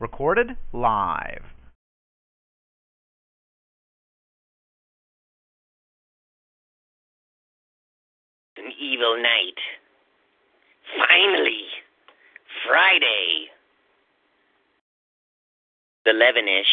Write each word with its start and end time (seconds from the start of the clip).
Recorded 0.00 0.56
live. 0.72 1.42
An 8.56 8.72
evil 8.80 9.22
night. 9.22 9.58
Finally, 11.06 11.64
Friday, 12.66 13.50
11ish 16.08 16.64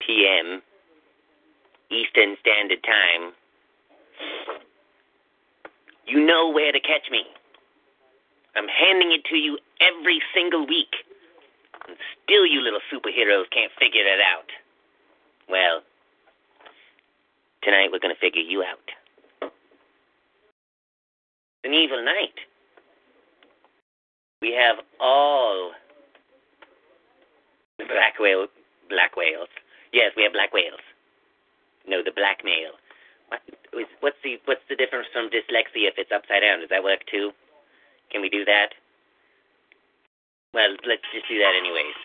p.m. 0.00 0.62
Eastern 1.90 2.36
Standard 2.40 2.82
Time. 2.82 3.32
You 6.06 6.24
know 6.24 6.50
where 6.50 6.72
to 6.72 6.80
catch 6.80 7.10
me. 7.10 7.24
I'm 8.56 8.68
handing 8.68 9.12
it 9.12 9.26
to 9.26 9.36
you 9.36 9.58
every 9.82 10.22
single 10.34 10.66
week. 10.66 10.94
And 11.88 11.96
still, 12.24 12.46
you 12.46 12.60
little 12.60 12.80
superheroes 12.92 13.50
can't 13.50 13.72
figure 13.78 14.04
it 14.04 14.20
out. 14.20 14.50
Well, 15.48 15.82
tonight 17.62 17.88
we're 17.90 17.98
going 17.98 18.14
to 18.14 18.20
figure 18.20 18.42
you 18.42 18.62
out. 18.62 18.78
It's 19.40 19.50
an 21.64 21.74
evil 21.74 22.04
night. 22.04 22.34
We 24.40 24.52
have 24.52 24.76
all 25.00 25.72
the 27.78 27.86
black 27.86 28.20
whale, 28.20 28.46
black 28.88 29.16
whales. 29.16 29.48
Yes, 29.92 30.12
we 30.16 30.22
have 30.22 30.32
black 30.32 30.52
whales. 30.52 30.80
No, 31.88 32.02
the 32.04 32.12
blackmail. 32.12 32.72
What, 33.28 33.40
what's 34.00 34.16
the 34.22 34.38
what's 34.44 34.62
the 34.68 34.76
difference 34.76 35.08
from 35.12 35.28
dyslexia 35.28 35.88
if 35.88 35.98
it's 35.98 36.12
upside 36.12 36.42
down? 36.42 36.60
Does 36.60 36.68
that 36.68 36.84
work 36.84 37.00
too? 37.10 37.32
Can 38.10 38.22
we 38.22 38.28
do 38.28 38.44
that? 38.44 38.74
Well, 40.54 40.70
let's 40.88 41.04
just 41.12 41.28
do 41.28 41.38
that 41.38 41.54
anyways. 41.56 41.98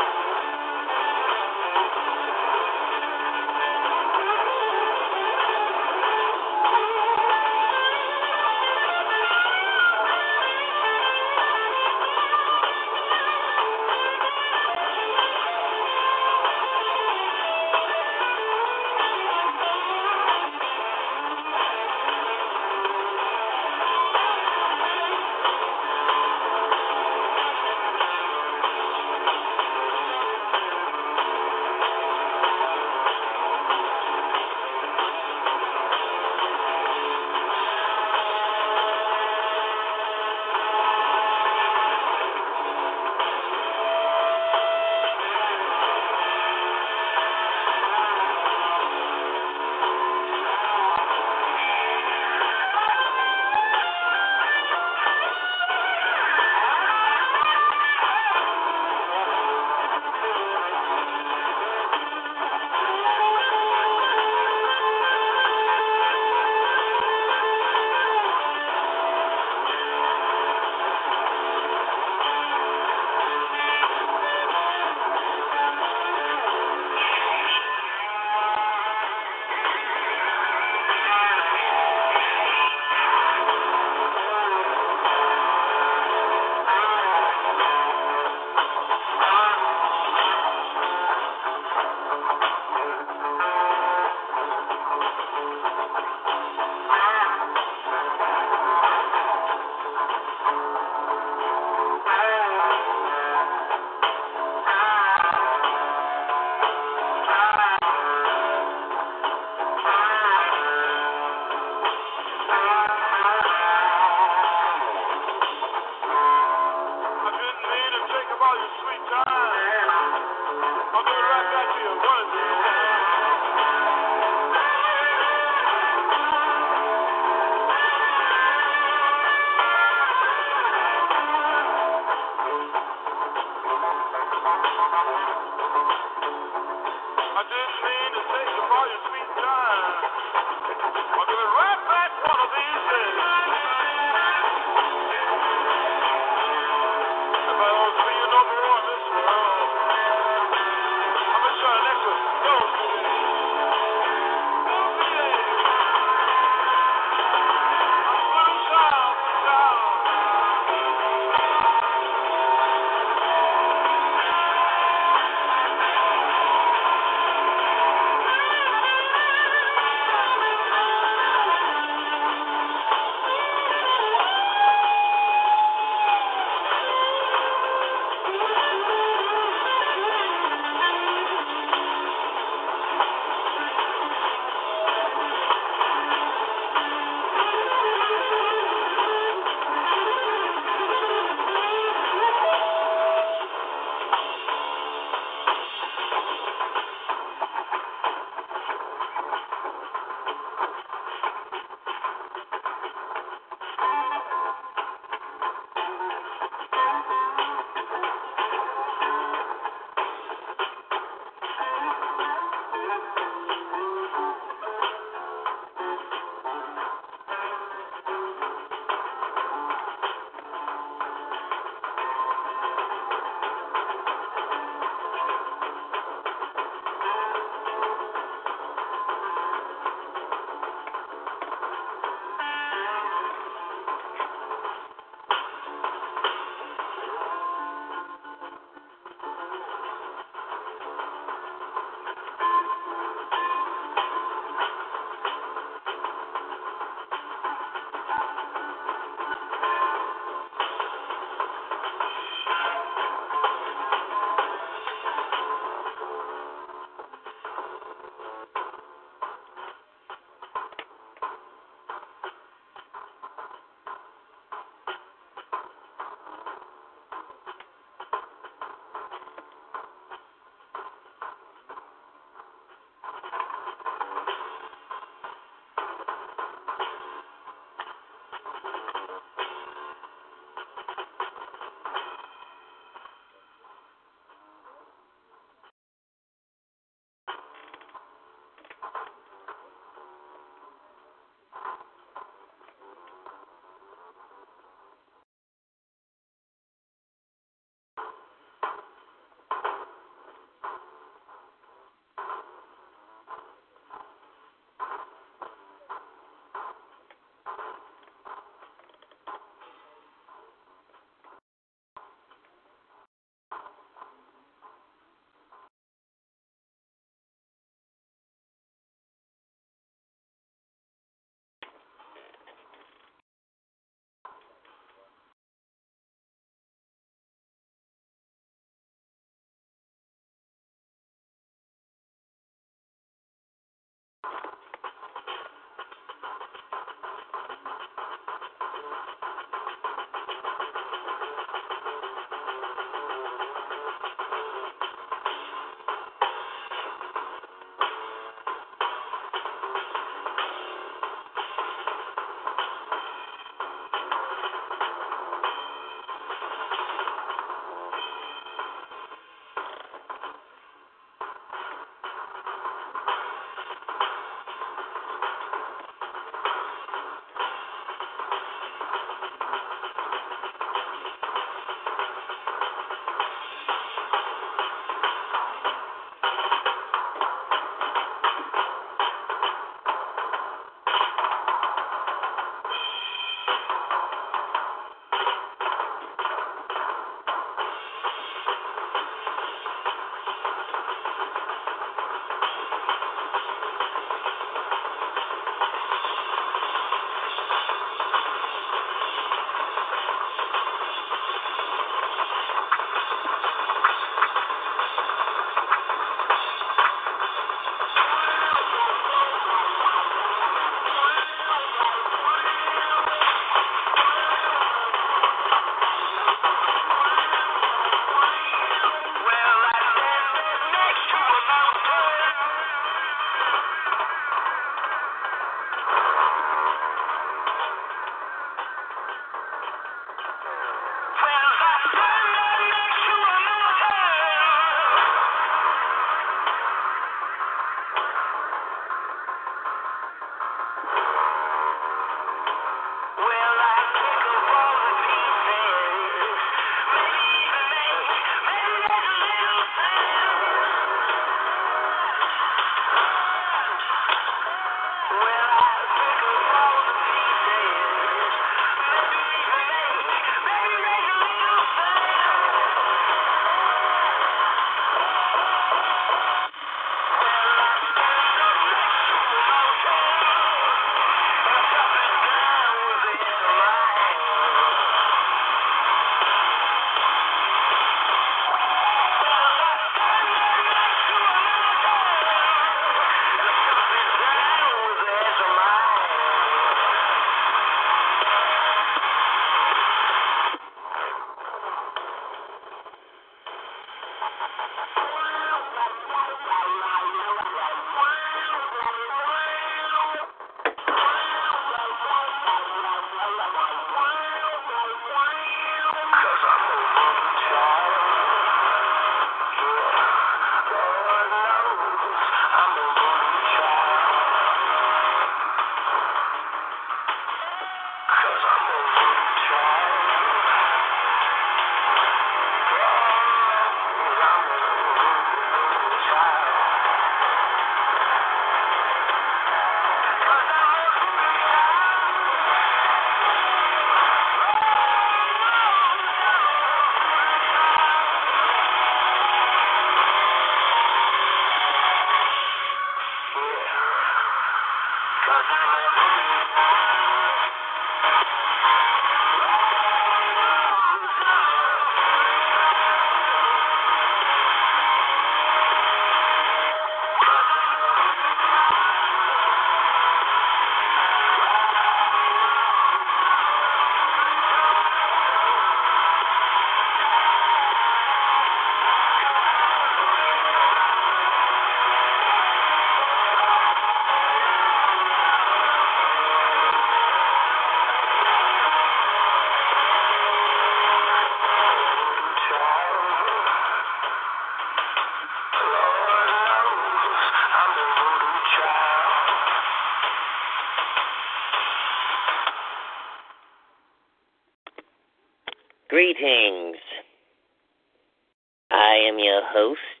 Host, 599.52 600.00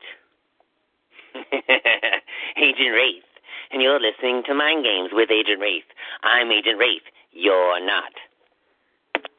Agent 2.56 2.92
Wraith, 2.94 3.28
and 3.70 3.82
you're 3.82 4.00
listening 4.00 4.42
to 4.46 4.54
Mind 4.54 4.84
Games 4.84 5.10
with 5.12 5.30
Agent 5.30 5.60
Wraith. 5.60 5.84
I'm 6.22 6.50
Agent 6.50 6.78
Wraith. 6.78 7.04
You're 7.32 7.84
not. 7.84 8.12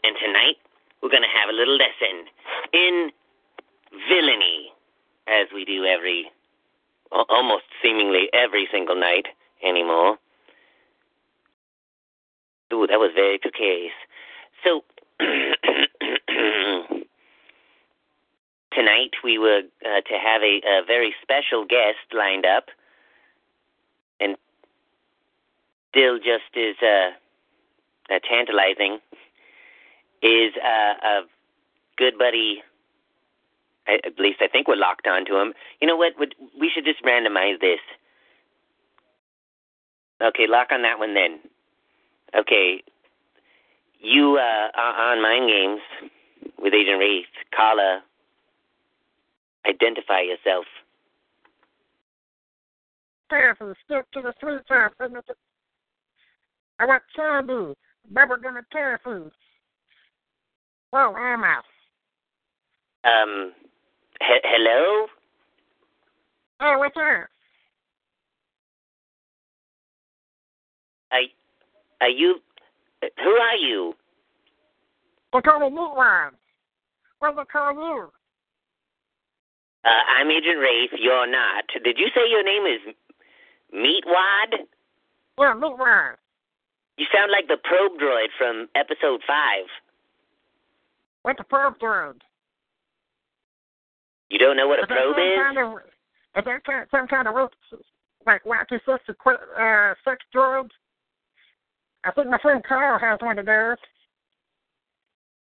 And 0.04 0.16
tonight, 0.24 0.58
we're 1.02 1.10
going 1.10 1.24
to 1.24 1.40
have 1.40 1.50
a 1.50 1.54
little 1.58 1.78
lesson 1.78 2.30
in 2.74 3.12
villainy, 4.10 4.72
as 5.28 5.48
we 5.54 5.66
do 5.66 5.86
every, 5.86 6.32
almost 7.12 7.66
seemingly 7.82 8.30
every 8.34 8.68
single 8.72 9.00
night 9.00 9.28
anymore. 9.64 10.18
Ooh, 12.74 12.88
that 12.88 13.00
was 13.00 13.12
very 13.16 13.38
precarious. 13.38 13.94
So, 14.64 14.82
tonight 18.76 19.12
we 19.24 19.38
were 19.38 19.62
uh, 19.86 20.02
to 20.02 20.14
have 20.18 20.42
a, 20.42 20.62
a 20.68 20.86
very 20.86 21.14
special 21.22 21.66
guest 21.66 21.98
lined 22.14 22.46
up, 22.46 22.66
and 24.20 24.36
still 25.92 26.18
just 26.18 26.56
as 26.58 26.76
uh, 26.82 28.14
uh, 28.14 28.20
tantalizing 28.30 29.00
is 30.22 30.54
uh, 30.64 30.94
a 31.08 31.22
good 31.98 32.18
buddy. 32.18 32.64
I- 33.88 34.00
At 34.06 34.18
least 34.20 34.40
I 34.42 34.48
think 34.48 34.68
we're 34.68 34.76
locked 34.76 35.08
onto 35.08 35.36
him. 35.36 35.54
You 35.82 35.88
know 35.88 35.98
what? 35.98 36.14
We 36.60 36.70
should 36.74 36.86
just 36.86 37.04
randomize 37.04 37.60
this. 37.60 37.80
Okay, 40.22 40.48
lock 40.48 40.68
on 40.72 40.84
that 40.84 41.00
one 41.00 41.14
then. 41.14 41.40
Okay, 42.36 42.82
you 44.00 44.38
uh, 44.38 44.70
on 44.80 45.22
Mind 45.22 45.50
Games 45.50 45.82
with 46.58 46.74
Agent 46.74 47.00
Wraith. 47.00 47.26
Carla, 47.56 48.02
identify 49.66 50.22
yourself. 50.22 50.66
Careful, 53.30 53.74
stick 53.86 54.06
to 54.12 54.22
the 54.22 54.34
sweet 54.40 54.60
stuff. 54.66 54.92
isn't? 55.04 55.26
I 56.80 56.86
want 56.86 57.04
candy, 57.16 57.74
bubblegum 58.14 58.58
and 58.58 58.70
carrot 58.72 59.02
food. 59.04 59.32
Whoa, 60.92 61.16
am 61.16 61.44
I? 61.44 61.62
Um, 63.06 63.54
he- 64.22 64.42
hello? 64.44 65.08
Hey, 66.60 66.76
what's 66.78 66.96
up? 66.98 67.30
Are, 71.12 71.20
are 72.02 72.10
you. 72.10 72.42
Who 73.02 73.30
are 73.30 73.56
you? 73.56 73.94
They 75.34 75.42
call 75.42 75.60
me 75.60 75.76
Meatwad. 75.76 76.32
What 77.20 77.32
do 77.32 77.36
they 77.38 77.46
call 77.46 77.74
you? 77.74 78.12
Uh, 79.84 79.90
I'm 79.90 80.32
Agent 80.32 80.60
Wraith. 80.60 80.92
You're 80.98 81.30
not. 81.30 81.66
Did 81.84 81.98
you 81.98 82.08
say 82.16 82.30
your 82.30 82.44
name 82.44 82.64
is 82.66 82.94
Meatwad? 83.74 84.66
Yeah, 85.38 85.54
Meatwad. 85.56 86.16
You 86.98 87.06
sound 87.14 87.32
like 87.32 87.48
the 87.48 87.58
probe 87.64 88.00
droid 88.00 88.28
from 88.38 88.68
episode 88.76 89.22
5. 89.28 89.66
What's 91.24 91.40
a 91.40 91.44
probe 91.44 91.80
droid? 91.80 92.22
You 94.30 94.40
don't 94.40 94.56
know 94.56 94.68
what 94.68 94.80
a 94.80 94.84
Is 94.84 94.88
probe 94.88 95.18
is? 95.18 95.38
Kind 95.38 95.58
of, 95.58 95.74
is 96.38 96.46
that 96.46 96.64
kind, 96.64 96.88
some 96.90 97.08
kind 97.08 97.28
of 97.28 97.36
like 98.26 98.44
wacky 98.46 98.80
sex, 98.86 99.04
uh, 99.10 99.94
sex 100.06 100.24
droid? 100.34 100.70
I 102.06 102.12
think 102.12 102.30
my 102.30 102.38
friend 102.40 102.64
Carl 102.68 103.00
has 103.00 103.20
one 103.22 103.38
of 103.38 103.46
those. 103.46 103.78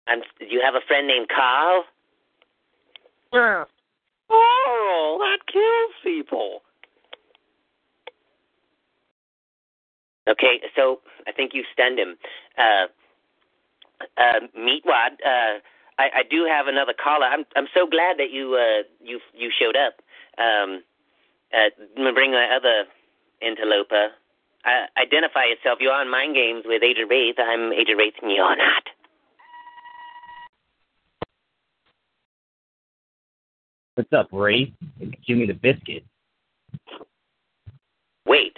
I'm, 0.08 0.20
you 0.40 0.60
have 0.64 0.74
a 0.74 0.84
friend 0.86 1.06
named 1.06 1.28
Carl? 1.34 1.84
Yeah. 3.32 3.64
Oh, 4.92 5.18
that 5.20 5.40
kills 5.52 5.94
people. 6.04 6.60
Okay, 10.28 10.60
so 10.76 11.00
I 11.26 11.32
think 11.32 11.52
you 11.54 11.64
stunned 11.72 11.98
him. 11.98 12.16
Uh, 12.58 12.86
uh, 14.18 14.40
Meatwad, 14.58 15.18
uh, 15.24 15.58
I, 15.98 16.20
I 16.20 16.22
do 16.30 16.44
have 16.48 16.66
another 16.68 16.94
caller. 16.94 17.26
I'm 17.26 17.44
I'm 17.56 17.68
so 17.74 17.86
glad 17.86 18.18
that 18.18 18.30
you 18.32 18.54
uh 18.54 18.84
you 19.02 19.20
you 19.34 19.50
showed 19.50 19.76
up. 19.76 19.94
Um, 20.38 20.82
uh, 21.54 21.70
bring 22.14 22.32
my 22.32 22.48
other 22.56 22.84
interloper. 23.42 24.08
Uh, 24.64 24.86
identify 25.00 25.44
yourself. 25.46 25.78
You're 25.80 25.92
on 25.94 26.10
Mind 26.10 26.34
Games 26.34 26.64
with 26.66 26.82
Agent 26.82 27.10
Wraith. 27.10 27.36
I'm 27.38 27.72
Agent 27.72 27.98
Wraith, 27.98 28.14
and 28.22 28.32
you're 28.32 28.56
not. 28.56 28.81
What's 33.94 34.12
up, 34.14 34.28
Ray? 34.32 34.72
It's 35.00 35.12
Jimmy 35.26 35.46
the 35.46 35.52
Biscuit. 35.52 36.04
Wait. 38.26 38.56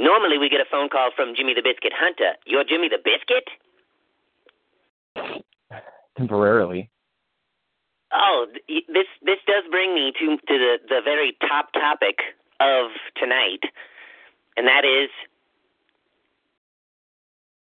Normally 0.00 0.38
we 0.38 0.48
get 0.48 0.60
a 0.60 0.68
phone 0.68 0.88
call 0.88 1.10
from 1.14 1.34
Jimmy 1.36 1.54
the 1.54 1.62
Biscuit 1.62 1.92
Hunter. 1.94 2.34
You're 2.46 2.64
Jimmy 2.64 2.88
the 2.88 2.98
Biscuit? 2.98 3.46
Temporarily. 6.18 6.90
Oh, 8.12 8.46
this 8.68 9.06
this 9.22 9.38
does 9.46 9.64
bring 9.70 9.94
me 9.94 10.12
to 10.18 10.36
to 10.36 10.58
the 10.58 10.76
the 10.88 11.00
very 11.04 11.36
top 11.46 11.72
topic 11.72 12.18
of 12.60 12.90
tonight, 13.16 13.62
and 14.56 14.66
that 14.66 14.84
is 14.84 15.10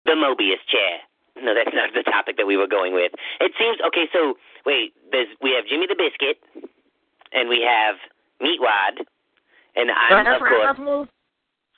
the 0.05 0.13
Mobius 0.13 0.63
chair. 0.67 1.01
No, 1.43 1.53
that's 1.53 1.75
not 1.75 1.91
the 1.93 2.03
topic 2.03 2.37
that 2.37 2.47
we 2.47 2.57
were 2.57 2.67
going 2.67 2.93
with. 2.93 3.11
It 3.41 3.51
seems 3.59 3.77
okay. 3.85 4.07
So 4.13 4.35
wait, 4.65 4.93
there's 5.11 5.27
we 5.41 5.51
have 5.55 5.65
Jimmy 5.67 5.87
the 5.87 5.95
Biscuit, 5.95 6.37
and 7.33 7.49
we 7.49 7.61
have 7.67 7.95
Meatwad, 8.41 9.05
and 9.75 9.89
I'm 9.91 10.23
that's 10.25 10.35
of 10.37 10.41
right, 10.41 10.49
course. 10.49 10.65
that's 10.65 10.79
me. 10.79 11.05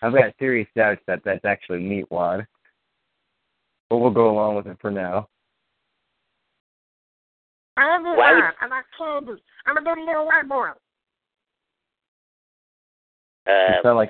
I've 0.02 0.14
got 0.14 0.34
serious 0.40 0.68
doubts 0.76 1.02
that 1.08 1.22
that's 1.26 1.44
actually 1.46 1.80
Meatwad. 1.80 2.46
But 3.90 3.98
we'll 4.00 4.12
go 4.12 4.30
along 4.30 4.56
with 4.56 4.68
it 4.68 4.78
for 4.82 4.92
now. 4.92 5.28
I'm 7.78 8.04
Why 8.04 8.34
would- 8.34 8.44
Meatwad. 8.44 8.52
I 8.62 8.68
like 8.68 8.86
candy. 8.98 9.42
I'm 9.66 9.78
a 9.78 9.82
good 9.82 9.98
little 10.06 10.26
white 10.26 10.48
boy. 10.48 10.70
You 13.48 13.54
Uh, 13.54 13.82
sound 13.82 13.96
like 13.98 14.10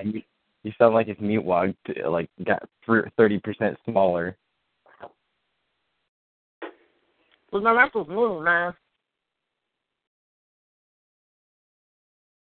you 0.64 0.72
sound 0.78 0.94
like 0.94 1.08
it's 1.08 1.20
Meatwad 1.20 1.74
like 2.06 2.28
got 2.44 2.62
thirty 3.16 3.38
percent 3.38 3.78
smaller. 3.88 4.36
You 7.52 7.60
know, 7.60 7.74
that's 7.74 7.92
just 7.94 8.08
me, 8.08 8.40
man. 8.40 8.74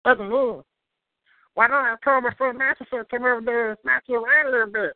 That's 0.05 0.19
me. 0.19 0.61
Why 1.55 1.67
don't 1.67 1.85
I 1.85 1.95
call 2.03 2.21
my 2.21 2.33
friend 2.37 2.57
Matthew 2.57 2.85
to 2.91 3.05
come 3.09 3.23
over 3.23 3.41
there 3.43 3.69
and 3.71 3.79
smack 3.81 4.03
you 4.07 4.23
around 4.23 4.47
a 4.47 4.51
little 4.51 4.71
bit? 4.71 4.93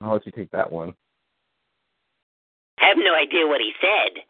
I'll 0.00 0.14
let 0.14 0.26
you 0.26 0.32
take 0.32 0.50
that 0.50 0.70
one. 0.70 0.94
I 2.80 2.88
have 2.88 2.96
no 2.98 3.14
idea 3.14 3.46
what 3.46 3.60
he 3.60 3.72
said. 3.80 4.22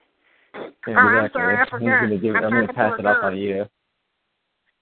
Yeah, 0.86 0.94
Oh, 0.96 1.08
I'm 1.08 1.30
sorry, 1.32 1.56
I 1.56 1.60
I'm 1.60 1.66
forgot. 1.70 2.00
gonna 2.02 2.18
give 2.18 2.36
I'm 2.36 2.44
I'm 2.44 2.50
gonna 2.50 2.72
pass 2.72 2.98
it 2.98 3.06
off 3.06 3.24
on 3.24 3.36
you. 3.38 3.64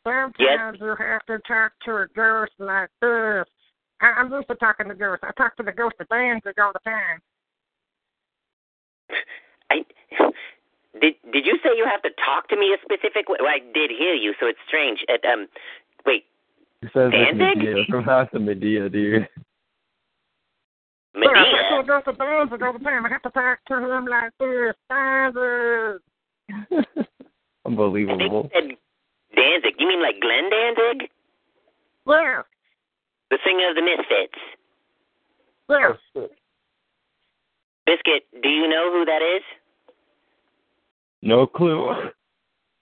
Sometimes 0.04 0.78
you 0.80 0.94
have 0.98 1.26
to 1.26 1.38
talk 1.46 1.72
to 1.84 1.96
a 1.98 2.06
ghost 2.16 2.52
like 2.58 2.90
this. 3.00 3.44
I, 4.00 4.06
I'm 4.16 4.32
used 4.32 4.48
to 4.48 4.54
talking 4.56 4.88
to 4.88 4.94
ghosts. 4.94 5.22
I 5.22 5.30
talk 5.32 5.56
to 5.58 5.62
the 5.62 5.72
ghost 5.72 5.94
of 6.00 6.08
Danzig 6.08 6.58
all 6.58 6.72
the 6.72 6.80
time. 6.80 7.20
I 9.70 9.84
did. 11.00 11.14
Did 11.32 11.46
you 11.46 11.58
say 11.62 11.70
you 11.76 11.86
have 11.88 12.02
to 12.02 12.10
talk 12.24 12.48
to 12.48 12.56
me 12.56 12.74
a 12.74 12.78
specific 12.82 13.28
way? 13.28 13.36
Well, 13.40 13.48
I 13.50 13.60
did 13.72 13.90
hear 13.90 14.14
you, 14.14 14.34
so 14.40 14.46
it's 14.46 14.58
strange. 14.66 15.04
Uh, 15.08 15.16
um, 15.28 15.46
wait, 16.04 16.24
It 16.82 16.90
says 16.92 17.10
it's 17.14 17.38
Danzig? 17.38 17.58
Medea. 17.58 17.84
Pronounce 17.88 18.28
it 18.32 18.40
Medea, 18.40 18.88
dude. 18.88 19.28
Yeah, 21.14 21.28
I 21.28 21.32
Medea. 21.34 21.44
can't 21.70 21.86
go 21.86 22.00
to 22.00 22.12
Danzig 22.18 22.62
all 22.62 22.72
the 22.72 22.78
time. 22.80 23.06
I 23.06 23.08
have 23.08 23.22
to 23.22 23.30
talk 23.30 23.58
to 23.68 23.74
him 23.78 24.06
like 24.06 24.32
this. 24.38 24.74
Danzig. 24.90 26.00
I 26.50 26.64
think 26.94 27.06
Unbelievable. 27.64 28.50
you 28.52 28.60
said 28.60 28.76
Danzig. 29.36 29.74
You 29.78 29.86
mean 29.88 30.02
like 30.02 30.20
Glenn 30.20 30.50
Danzig? 30.50 31.08
Yeah, 32.06 32.42
The 33.30 33.38
singer 33.46 33.70
of 33.70 33.76
the 33.76 33.82
Misfits. 33.82 34.38
yeah. 35.68 36.26
Biscuit, 37.90 38.22
do 38.40 38.48
you 38.48 38.68
know 38.68 38.92
who 38.92 39.04
that 39.04 39.18
is? 39.20 39.42
No 41.22 41.44
clue. 41.44 41.90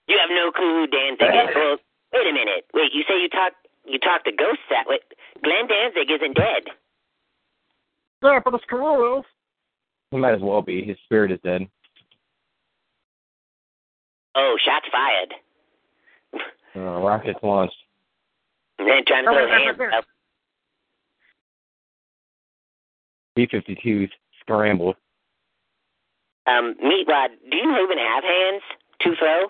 You 0.07 0.17
have 0.21 0.29
no 0.29 0.51
clue 0.51 0.81
who 0.81 0.87
Danzig 0.87 1.33
is. 1.33 1.55
Well, 1.55 1.77
wait 2.13 2.29
a 2.29 2.33
minute. 2.33 2.65
Wait, 2.75 2.91
you 2.93 3.03
say 3.07 3.19
you 3.19 3.29
talk 3.29 3.53
you 3.85 3.97
talk 3.97 4.23
to 4.25 4.31
ghosts 4.31 4.61
that 4.69 4.87
way. 4.87 4.99
Glenn 5.43 5.67
Danzig 5.67 6.11
isn't 6.11 6.35
dead. 6.35 6.63
Yeah, 8.21 8.39
but 8.45 8.53
it's 8.53 8.63
cool. 8.69 9.23
He 10.11 10.17
might 10.17 10.35
as 10.35 10.41
well 10.41 10.61
be. 10.61 10.83
His 10.83 10.97
spirit 11.05 11.31
is 11.31 11.39
dead. 11.43 11.67
Oh, 14.35 14.57
shots 14.63 14.85
fired. 14.91 15.33
Uh, 16.75 17.01
rockets 17.01 17.39
launched. 17.41 17.73
Man, 18.79 19.01
trying 19.07 19.25
to 19.25 19.31
throw 19.31 19.45
wait, 19.45 19.49
wait, 19.49 19.79
hands 19.79 19.93
up. 19.97 20.05
B-52s 23.35 24.09
scrambled. 24.49 24.95
Um, 26.47 26.75
Meatwad, 26.83 27.29
do 27.49 27.57
you 27.57 27.77
even 27.83 27.97
have 27.97 28.23
hands 28.23 28.63
to 29.01 29.15
throw? 29.19 29.47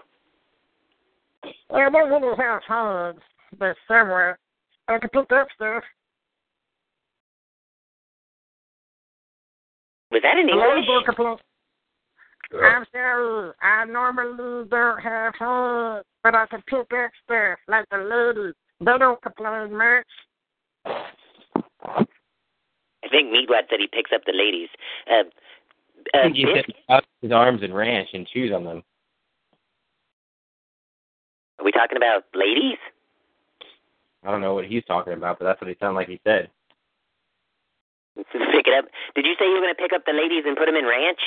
Yeah, 1.71 1.89
my 1.89 2.03
little 2.03 2.35
house 2.35 2.63
hands, 2.67 3.19
but 3.57 3.75
somewhere. 3.87 4.37
I 4.87 4.97
can 4.99 5.09
pick 5.09 5.31
up 5.31 5.47
stuff. 5.55 5.83
Was 10.11 10.21
that 10.23 10.37
in 10.37 10.49
Hello, 10.49 10.75
English? 10.75 11.39
I'm 12.61 12.85
sorry. 12.91 13.51
I 13.61 13.85
normally 13.85 14.67
don't 14.69 14.99
have 14.99 15.35
hands, 15.39 16.03
but 16.23 16.35
I 16.35 16.47
can 16.47 16.63
pick 16.67 16.79
up 16.79 17.11
stuff 17.23 17.59
like 17.67 17.85
the 17.91 17.97
ladies. 17.97 18.55
They 18.81 18.97
don't 18.97 19.21
complain 19.21 19.77
much. 19.77 20.05
I 23.09 23.11
think 23.11 23.33
Meatwad 23.33 23.69
said 23.69 23.79
he 23.79 23.87
picks 23.87 24.11
up 24.13 24.21
the 24.25 24.33
ladies. 24.33 24.69
Uh, 25.09 25.23
I 26.13 26.17
uh, 26.17 26.23
think 26.23 26.35
he 26.37 26.45
Bis- 26.45 26.63
said 26.87 27.01
his 27.21 27.31
arms 27.31 27.61
and 27.63 27.75
ranch 27.75 28.09
and 28.13 28.27
chews 28.27 28.51
on 28.53 28.63
them. 28.63 28.83
are 31.59 31.65
we 31.65 31.71
talking 31.71 31.97
about 31.97 32.23
ladies? 32.33 32.77
I 34.23 34.31
don't 34.31 34.41
know 34.41 34.53
what 34.53 34.65
he's 34.65 34.83
talking 34.85 35.13
about, 35.13 35.39
but 35.39 35.45
that's 35.45 35.61
what 35.61 35.69
it 35.69 35.77
sounded 35.79 35.95
like 35.95 36.07
he 36.07 36.19
said. 36.23 36.49
pick 38.17 38.67
it 38.67 38.73
up. 38.77 38.85
Did 39.15 39.25
you 39.25 39.33
say 39.39 39.45
you 39.45 39.53
were 39.53 39.61
going 39.61 39.75
to 39.75 39.81
pick 39.81 39.93
up 39.93 40.05
the 40.05 40.13
ladies 40.13 40.43
and 40.45 40.57
put 40.57 40.65
them 40.65 40.75
in 40.75 40.85
ranch? 40.85 41.19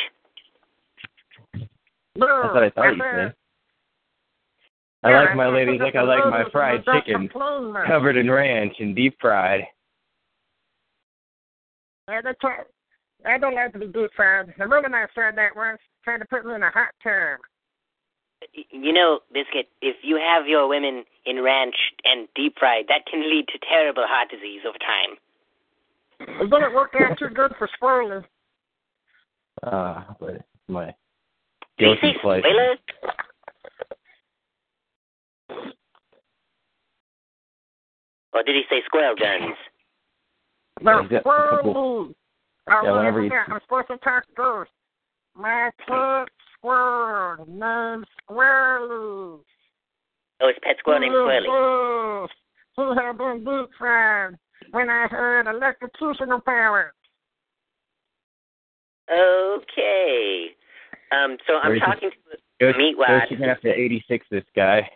That's 2.14 2.54
what 2.54 2.62
I 2.62 2.70
thought 2.70 2.96
you 2.96 3.02
said. 3.02 3.34
I 5.04 5.24
like 5.24 5.36
my 5.36 5.48
ladies 5.48 5.80
like 5.80 5.96
I 5.96 6.02
like 6.02 6.24
my 6.26 6.44
fried 6.52 6.84
chicken, 6.84 7.28
covered 7.28 8.16
in 8.16 8.30
ranch 8.30 8.74
and 8.78 8.94
deep 8.94 9.16
fried. 9.20 9.62
Yeah, 12.12 12.20
that's 12.22 12.44
right. 12.44 12.66
I 13.24 13.38
don't 13.38 13.54
like 13.54 13.72
to 13.72 13.78
be 13.78 13.86
deep 13.86 14.10
fried. 14.14 14.52
The 14.58 14.68
woman 14.68 14.92
I 14.92 15.06
tried 15.14 15.36
that 15.38 15.56
once 15.56 15.78
tried 16.04 16.18
to 16.18 16.26
put 16.26 16.44
me 16.44 16.54
in 16.54 16.62
a 16.62 16.68
hot 16.70 16.92
tub. 17.02 17.40
You 18.70 18.92
know, 18.92 19.20
Biscuit, 19.32 19.68
if 19.80 19.96
you 20.02 20.16
have 20.20 20.46
your 20.46 20.68
women 20.68 21.04
in 21.24 21.42
ranch 21.42 21.74
and 22.04 22.28
deep 22.36 22.56
fried, 22.58 22.84
that 22.88 23.06
can 23.10 23.22
lead 23.30 23.46
to 23.48 23.58
terrible 23.66 24.04
heart 24.06 24.28
disease 24.28 24.60
over 24.68 24.76
time. 24.76 25.16
It 26.42 26.50
didn't 26.50 26.74
work 26.74 26.92
out 27.00 27.18
too 27.18 27.28
good 27.28 27.52
for 27.56 27.66
spoilers. 27.76 28.24
Uh, 29.62 30.02
but 30.20 30.44
my 30.68 30.86
Did 30.86 30.94
you 31.78 31.86
guilty 31.86 32.00
say 32.12 32.18
pleasure. 32.20 32.42
spoilers? 32.42 32.78
Or 38.34 38.42
did 38.42 38.54
he 38.54 38.62
say 38.68 38.82
squirrel 38.84 39.14
guns? 39.16 39.56
No, 40.84 41.06
Yeah, 41.10 41.20
squirrels. 41.20 42.14
I 42.68 42.80
yeah, 42.84 42.92
whenever 42.92 43.22
you... 43.24 43.30
I'm 43.48 43.60
supposed 43.62 43.88
to 43.88 43.96
talk 43.98 44.24
ghost. 44.36 44.70
My 45.34 45.70
pet 45.86 46.28
squirrel 46.58 47.44
named 47.48 48.06
Squirrely. 48.30 49.40
Oh, 50.40 50.48
his 50.48 50.56
pet 50.62 50.76
squirrel 50.78 51.00
named 51.00 51.12
Squirrely. 51.46 52.28
He 52.76 52.82
had 52.82 53.18
been 53.18 53.44
deep 53.44 53.70
fried 53.78 54.38
when 54.70 54.88
I 54.90 55.06
heard 55.08 55.46
electrocutional 55.46 56.44
power. 56.44 56.92
Okay. 59.10 60.46
Um, 61.12 61.36
so 61.46 61.58
I'm 61.62 61.68
Where 61.70 61.76
is 61.76 61.82
he? 61.82 61.86
talking 61.86 62.10
to 62.10 62.16
Ghost, 62.60 62.78
Meatwad. 62.78 63.08
Ghost, 63.08 63.30
you're 63.30 63.40
gonna 63.40 63.52
have 63.54 63.60
to 63.62 63.68
86 63.72 64.26
this 64.30 64.44
guy. 64.56 64.88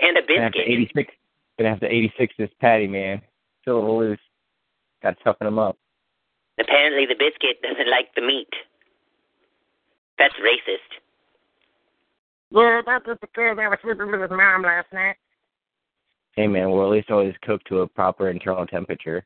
and 0.00 0.16
a 0.18 0.22
Gonna 0.26 0.42
have 0.42 0.52
to 0.52 0.58
biscuit. 0.58 0.72
86. 0.72 1.14
Gonna 1.58 1.70
have 1.70 1.80
to 1.80 1.86
86 1.92 2.34
this 2.38 2.50
patty 2.60 2.86
man. 2.86 3.22
Still 3.62 3.78
a 3.78 3.80
little 3.80 3.98
loose. 3.98 4.18
Got 5.04 5.18
to 5.18 5.24
toughen 5.24 5.46
him 5.46 5.58
up. 5.58 5.76
Apparently, 6.58 7.04
the 7.04 7.14
biscuit 7.14 7.60
doesn't 7.62 7.90
like 7.90 8.08
the 8.16 8.22
meat. 8.22 8.48
That's 10.18 10.32
racist. 10.36 10.98
Yeah, 12.50 12.80
that 12.86 13.06
was 13.06 13.18
because 13.20 13.58
I 13.60 13.68
was 13.68 13.78
sleeping 13.82 14.10
with 14.10 14.22
his 14.22 14.30
mom 14.30 14.62
last 14.62 14.86
night. 14.94 15.16
Hey 16.36 16.46
man, 16.46 16.70
well 16.70 16.86
at 16.86 16.90
least 16.90 17.10
always 17.10 17.34
cook 17.42 17.62
to 17.64 17.80
a 17.80 17.86
proper 17.86 18.30
internal 18.30 18.66
temperature. 18.66 19.24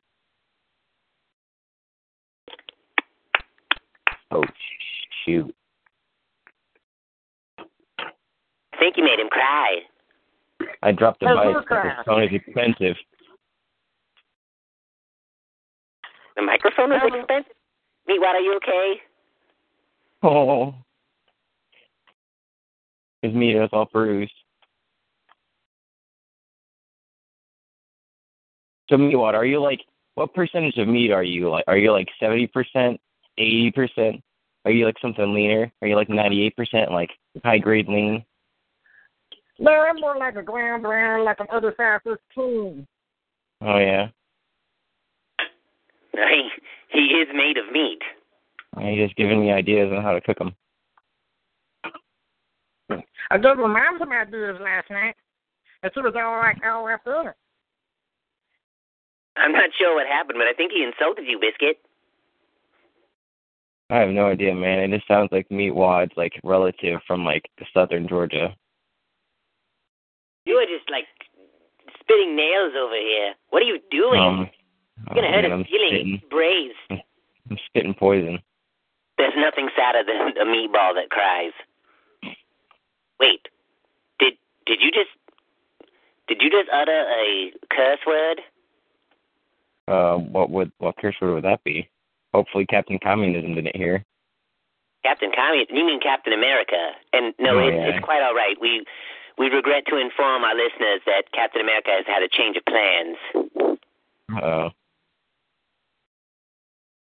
Oh 4.31 4.43
shoot! 5.25 5.55
I 7.99 8.77
think 8.79 8.97
you 8.97 9.03
made 9.03 9.19
him 9.19 9.29
cry. 9.29 9.77
I 10.83 10.91
dropped 10.91 11.21
the 11.21 11.27
Hey, 11.27 11.35
bite. 11.35 11.49
you 11.49 11.61
but 11.67 12.05
phone 12.05 12.23
is 12.23 12.29
expensive. 12.33 12.95
The 16.39 16.45
microphone 16.45 16.89
was 16.91 17.01
Uh-huh. 17.03 17.17
expensive. 17.17 17.53
Meatwad, 18.07 18.33
are 18.33 18.39
you 18.39 18.55
okay? 18.55 19.01
Oh, 20.23 20.73
his 23.21 23.33
meat 23.33 23.57
is 23.57 23.69
all 23.73 23.89
bruised. 23.91 24.31
So 28.89 28.97
Meatwater, 28.97 29.35
are 29.37 29.45
you 29.45 29.59
like 29.59 29.81
what 30.15 30.33
percentage 30.33 30.77
of 30.77 30.87
meat 30.87 31.11
are 31.11 31.23
you 31.23 31.49
like? 31.49 31.65
Are 31.67 31.77
you 31.77 31.91
like 31.91 32.07
seventy 32.21 32.47
percent, 32.47 33.01
eighty 33.37 33.71
percent? 33.71 34.23
Are 34.63 34.71
you 34.71 34.85
like 34.85 34.97
something 35.01 35.33
leaner? 35.33 35.69
Are 35.81 35.87
you 35.89 35.95
like 35.97 36.09
ninety 36.09 36.43
eight 36.43 36.55
percent 36.55 36.89
like 36.89 37.11
high 37.43 37.57
grade 37.57 37.89
lean? 37.89 38.23
No, 39.59 39.71
I'm 39.71 39.99
more 39.99 40.17
like 40.17 40.37
a 40.37 40.41
ground 40.41 40.83
round, 40.83 41.25
like 41.25 41.41
an 41.41 41.47
85 41.53 42.01
15. 42.03 42.87
Oh 43.61 43.77
yeah. 43.77 44.07
He, 46.91 46.99
he 46.99 46.99
is 47.21 47.27
made 47.33 47.57
of 47.57 47.71
meat. 47.71 47.99
You're 48.79 49.05
just 49.07 49.15
giving 49.15 49.41
me 49.41 49.51
ideas 49.51 49.91
on 49.95 50.03
how 50.03 50.13
to 50.13 50.21
cook 50.21 50.39
them. 50.39 50.55
I 53.31 53.37
gave 53.37 53.57
my 53.57 53.67
mom 53.67 53.97
some 53.99 54.11
ideas 54.11 54.57
last 54.61 54.89
night, 54.89 55.15
and 55.83 55.91
she 55.93 56.01
was 56.01 56.13
all 56.15 56.39
like, 56.39 56.57
all 56.65 56.87
up 56.87 57.01
in 57.05 57.27
it. 57.29 57.35
I'm 59.37 59.51
not 59.51 59.69
sure 59.77 59.95
what 59.95 60.07
happened, 60.07 60.39
but 60.39 60.47
I 60.47 60.53
think 60.53 60.71
he 60.71 60.83
insulted 60.83 61.25
you, 61.27 61.39
Biscuit. 61.39 61.77
I 63.91 63.99
have 63.99 64.09
no 64.09 64.27
idea, 64.27 64.53
man. 64.53 64.79
It 64.79 64.95
just 64.95 65.07
sounds 65.07 65.29
like 65.31 65.49
meat 65.49 65.71
wads, 65.71 66.11
like 66.17 66.33
relative 66.43 66.99
from 67.07 67.23
like 67.23 67.49
southern 67.73 68.07
Georgia. 68.07 68.55
You 70.45 70.55
are 70.55 70.65
just 70.65 70.89
like 70.91 71.05
spitting 71.99 72.35
nails 72.35 72.73
over 72.77 72.95
here. 72.95 73.33
What 73.49 73.63
are 73.63 73.65
you 73.65 73.79
doing? 73.89 74.19
Um, 74.19 74.49
You're 75.07 75.15
gonna 75.15 75.27
oh, 75.27 75.31
hurt 75.31 75.41
man, 75.41 75.43
his 75.43 75.51
I'm 75.51 75.63
feelings. 75.65 75.89
spitting, 75.89 76.21
braised. 76.29 77.03
I'm 77.49 77.57
spitting 77.67 77.93
poison. 77.93 78.39
There's 79.17 79.33
nothing 79.35 79.69
sadder 79.75 80.03
than 80.05 80.37
a 80.37 80.45
meatball 80.45 80.93
that 80.95 81.09
cries. 81.09 81.51
Wait, 83.19 83.47
did 84.19 84.33
did 84.65 84.79
you 84.81 84.91
just 84.91 85.09
did 86.27 86.41
you 86.41 86.49
just 86.49 86.69
utter 86.71 87.05
a 87.09 87.51
curse 87.71 87.99
word? 88.07 88.41
Uh, 89.87 90.17
what 90.17 90.49
would 90.51 90.71
what 90.77 90.95
curse 90.97 91.15
word 91.21 91.33
would 91.33 91.43
that 91.43 91.63
be? 91.63 91.89
Hopefully, 92.33 92.65
Captain 92.65 92.99
Communism 93.03 93.55
didn't 93.55 93.75
hear. 93.75 94.05
Captain 95.03 95.31
Commun 95.35 95.65
you 95.69 95.85
mean 95.85 95.99
Captain 95.99 96.33
America. 96.33 96.91
And 97.13 97.33
no, 97.39 97.57
Oh, 97.59 97.67
it's 97.67 97.75
yeah. 97.75 97.87
it's 97.95 98.05
quite 98.05 98.21
all 98.21 98.35
right. 98.35 98.55
We 98.61 98.85
we 99.37 99.47
regret 99.47 99.85
to 99.87 99.97
inform 99.97 100.43
our 100.43 100.53
listeners 100.55 101.01
that 101.07 101.31
Captain 101.33 101.61
America 101.61 101.89
has 101.91 102.05
had 102.05 102.21
a 102.21 102.27
change 102.29 102.55
of 102.57 102.63
plans. 102.65 103.17
Uh, 104.43 104.69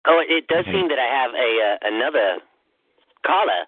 Oh, 0.06 0.20
it 0.20 0.48
does 0.48 0.66
seem 0.66 0.90
that 0.90 1.00
I 1.00 1.08
have 1.08 1.32
a 1.34 1.50
uh, 1.64 1.78
another 1.96 2.38
caller. 3.26 3.64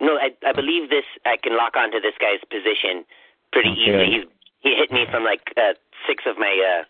No, 0.00 0.16
I 0.18 0.30
I 0.46 0.52
believe 0.52 0.90
this 0.90 1.04
I 1.26 1.36
can 1.36 1.56
lock 1.56 1.76
onto 1.76 2.00
this 2.00 2.14
guy's 2.20 2.40
position 2.50 3.04
pretty 3.52 3.70
Okay. 3.70 3.80
easily. 3.80 4.06
He's 4.10 4.24
he 4.60 4.74
hit 4.76 4.92
me 4.92 5.06
from 5.10 5.24
like 5.24 5.52
uh, 5.56 5.74
six 6.06 6.24
of 6.26 6.38
my 6.38 6.54
uh, 6.54 6.84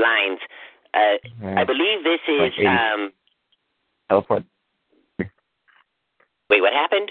lines. 0.00 0.40
Uh, 0.94 1.18
I 1.56 1.64
believe 1.64 2.02
this 2.04 2.20
is. 2.28 2.40
Like 2.40 2.52
eighty. 2.58 2.66
Um, 2.66 3.12
Teleport. 4.08 4.44
wait, 6.48 6.60
what 6.60 6.72
happened? 6.72 7.10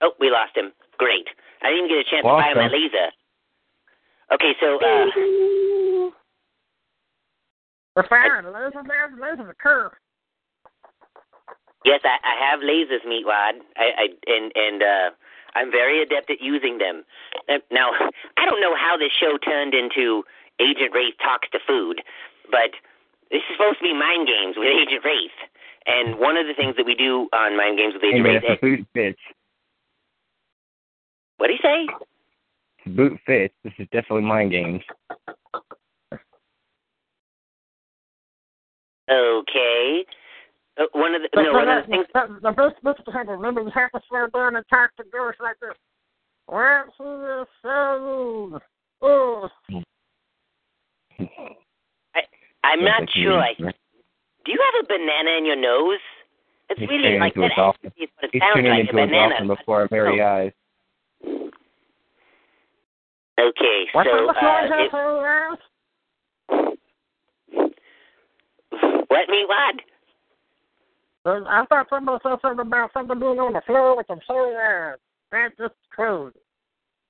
Oh, 0.00 0.12
we 0.20 0.30
lost 0.30 0.56
him. 0.56 0.72
Great. 0.98 1.26
I 1.62 1.70
didn't 1.70 1.86
even 1.86 1.96
get 1.96 2.06
a 2.06 2.10
chance 2.10 2.24
Lost 2.24 2.46
to 2.46 2.54
fire 2.54 2.68
my 2.68 2.68
laser. 2.68 3.10
Okay, 4.30 4.54
so 4.60 4.78
uh, 4.78 6.10
We're 7.96 8.06
firing 8.08 8.46
lasers 8.46 8.86
now. 8.86 9.08
Lasers 9.20 9.48
are 9.48 9.54
curve. 9.54 9.92
yes, 11.84 12.00
I, 12.04 12.18
I 12.22 12.50
have 12.50 12.60
lasers, 12.60 13.04
Meatwad. 13.06 13.60
I, 13.76 13.90
I 13.96 14.06
and 14.26 14.52
and 14.54 14.82
uh, 14.82 15.10
I'm 15.54 15.70
very 15.70 16.02
adept 16.02 16.30
at 16.30 16.40
using 16.40 16.78
them. 16.78 17.04
Now, 17.70 17.90
I 18.36 18.44
don't 18.46 18.60
know 18.60 18.76
how 18.76 18.96
this 18.96 19.12
show 19.12 19.38
turned 19.38 19.74
into 19.74 20.24
Agent 20.60 20.92
Wraith 20.94 21.14
talks 21.22 21.48
to 21.50 21.58
food, 21.66 22.02
but 22.50 22.70
this 23.30 23.38
is 23.38 23.56
supposed 23.56 23.78
to 23.78 23.84
be 23.84 23.94
mind 23.94 24.26
games 24.26 24.56
with 24.56 24.68
Agent 24.68 25.04
Wraith. 25.04 25.38
And 25.86 26.18
one 26.18 26.36
of 26.36 26.46
the 26.46 26.54
things 26.54 26.76
that 26.76 26.84
we 26.84 26.94
do 26.94 27.28
on 27.32 27.56
Mind 27.56 27.78
Games 27.78 27.94
with 27.94 28.04
Agent 28.04 28.22
man, 28.22 28.34
Wraith, 28.34 28.44
if 28.44 28.60
the 28.60 28.76
boot 28.76 28.86
fits. 28.92 29.18
what 31.38 31.46
do 31.46 31.54
you 31.54 31.58
say? 31.62 31.86
If 32.78 32.84
the 32.84 32.90
boot 32.90 33.20
fits. 33.24 33.54
This 33.64 33.72
is 33.78 33.86
definitely 33.90 34.28
mind 34.28 34.50
games. 34.50 34.82
Okay. 39.10 40.04
Uh, 40.78 40.84
one 40.92 41.14
of 41.14 41.22
the 41.22 41.28
The, 41.32 41.42
no, 41.42 41.52
one 41.52 41.68
of 41.68 41.84
the 41.86 41.90
things. 41.90 42.06
the, 42.14 42.38
the 42.42 42.52
best 42.52 42.76
bits 42.84 43.00
to 43.04 43.10
have 43.12 43.26
remember 43.28 43.62
you 43.62 43.70
have 43.74 43.90
to 43.92 44.00
slow 44.08 44.26
down 44.28 44.56
and 44.56 44.64
talk 44.70 44.94
to 44.96 45.04
ghosts 45.12 45.40
like 45.40 45.58
this. 45.60 45.74
What's 46.46 46.96
the 46.98 47.46
sound? 47.62 48.60
Oh, 49.02 49.48
I 51.20 52.20
I'm 52.64 52.84
not 52.84 53.00
That's 53.00 53.10
what 53.12 53.16
you 53.16 53.22
sure. 53.30 53.40
I, 53.40 53.54
do 53.58 54.52
you 54.52 54.58
have 54.60 54.84
a 54.84 54.86
banana 54.86 55.36
in 55.38 55.46
your 55.46 55.56
nose? 55.56 55.98
It's 56.70 56.80
He's 56.80 56.88
really 56.88 57.18
like 57.18 57.34
into 57.36 57.48
that. 57.48 57.52
a 57.52 57.56
dolphin. 57.56 57.86
actually 57.90 58.04
is 58.04 58.10
what 58.20 58.24
it 58.24 58.30
He's 58.32 58.42
sounds 58.42 58.54
turning 58.56 58.70
like 58.72 58.80
into 58.80 58.98
a 58.98 59.02
a 59.02 59.06
banana. 59.06 59.28
dolphin 59.30 59.48
before 59.48 59.80
our 59.82 59.88
very 59.88 60.22
eyes. 60.22 60.52
Okay, 63.40 63.86
what's 63.92 64.08
so 64.10 64.16
on 64.16 64.26
the 64.26 64.32
uh, 64.32 64.90
floor, 64.90 65.52
it, 65.52 65.58
what 69.08 69.28
me 69.28 69.44
what? 69.46 69.76
I 71.26 71.64
thought 71.68 71.88
somebody 71.90 72.20
said 72.22 72.38
something 72.40 72.66
about 72.66 72.92
something 72.92 73.18
being 73.18 73.38
on 73.38 73.52
the 73.52 73.60
floor 73.66 73.96
with 73.96 74.06
some 74.06 74.20
soda. 74.26 74.96
That's 75.30 75.54
just 75.58 75.74
crude. 75.90 76.32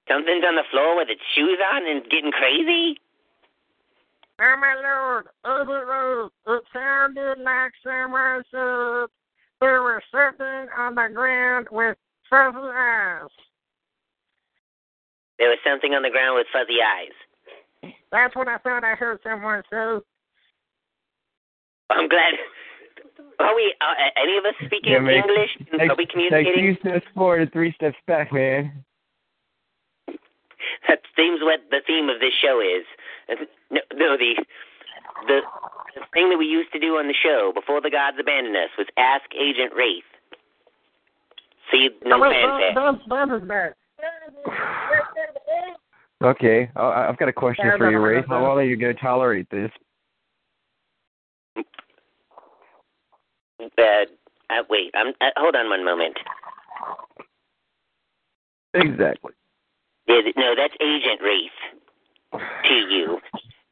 Something's 0.08 0.44
on 0.44 0.56
the 0.56 0.64
floor 0.70 0.96
with 0.96 1.08
its 1.08 1.20
shoes 1.34 1.58
on 1.72 1.86
and 1.86 2.02
getting 2.10 2.32
crazy. 2.32 2.98
Oh 4.40 4.56
my 4.58 4.74
lord, 4.74 5.26
over 5.44 5.84
road. 5.84 6.30
It 6.46 6.64
sounded 6.72 7.38
like 7.38 7.72
someone 7.82 8.42
said 8.50 9.10
there 9.60 9.82
was 9.82 10.02
something 10.10 10.68
on 10.76 10.94
the 10.94 11.08
ground 11.12 11.68
with 11.70 11.96
fuzzy 12.30 12.56
eyes. 12.56 13.28
There 15.38 15.48
was 15.48 15.58
something 15.64 15.92
on 15.92 16.02
the 16.02 16.10
ground 16.10 16.36
with 16.36 16.46
fuzzy 16.52 16.78
eyes. 16.82 17.92
That's 18.10 18.34
what 18.34 18.48
I 18.48 18.58
thought 18.58 18.84
I 18.84 18.94
heard 18.94 19.20
someone 19.22 19.62
say. 19.70 19.98
I'm 21.90 22.08
glad. 22.08 22.34
Are 23.40 23.54
we? 23.54 23.74
Uh, 23.80 23.94
any 24.20 24.36
of 24.36 24.44
us 24.44 24.54
speaking 24.66 24.92
Yeah, 24.92 24.98
man. 25.00 25.22
English? 25.24 25.50
Take, 25.78 25.90
Are 25.90 25.96
we 25.96 26.04
take 26.06 26.10
communicating? 26.10 26.76
two 26.76 26.80
steps 26.90 27.06
forward 27.14 27.42
and 27.42 27.52
three 27.52 27.72
steps 27.74 27.96
back, 28.06 28.32
man. 28.32 28.84
That 30.88 31.00
seems 31.16 31.40
what 31.40 31.60
the 31.70 31.80
theme 31.86 32.08
of 32.08 32.20
this 32.20 32.32
show 32.42 32.60
is. 32.60 32.84
No, 33.70 33.80
no 33.94 34.16
the, 34.16 34.34
the 35.26 35.40
the 35.94 36.00
thing 36.12 36.30
that 36.30 36.38
we 36.38 36.46
used 36.46 36.72
to 36.72 36.78
do 36.80 36.96
on 36.96 37.06
the 37.06 37.14
show 37.14 37.52
before 37.54 37.80
the 37.80 37.90
gods 37.90 38.16
abandoned 38.20 38.56
us 38.56 38.70
was 38.76 38.86
ask 38.96 39.24
Agent 39.38 39.72
Wraith. 39.76 40.04
See, 41.70 41.90
no 42.04 42.18
wait, 42.18 42.34
fanfare. 43.14 43.74
Okay, 46.20 46.68
I- 46.74 47.06
I've 47.08 47.16
got 47.16 47.28
a 47.28 47.32
question 47.32 47.64
for 47.78 47.86
you, 47.90 47.96
no, 47.96 47.98
no, 48.00 48.04
Ray. 48.04 48.20
no, 48.22 48.26
How 48.28 48.38
no. 48.40 48.44
long 48.48 48.58
are 48.58 48.64
you 48.64 48.76
going 48.76 48.92
to 48.94 49.00
tolerate 49.00 49.48
this? 49.50 49.70
Uh, 53.60 54.04
uh, 54.50 54.62
wait, 54.70 54.92
I'm, 54.94 55.08
uh, 55.20 55.30
hold 55.36 55.56
on 55.56 55.68
one 55.68 55.84
moment. 55.84 56.16
Exactly. 58.72 59.32
Yeah, 60.06 60.20
No, 60.36 60.54
that's 60.56 60.74
Agent 60.80 61.20
Wraith 61.20 61.50
to 62.64 62.74
you. 62.74 63.18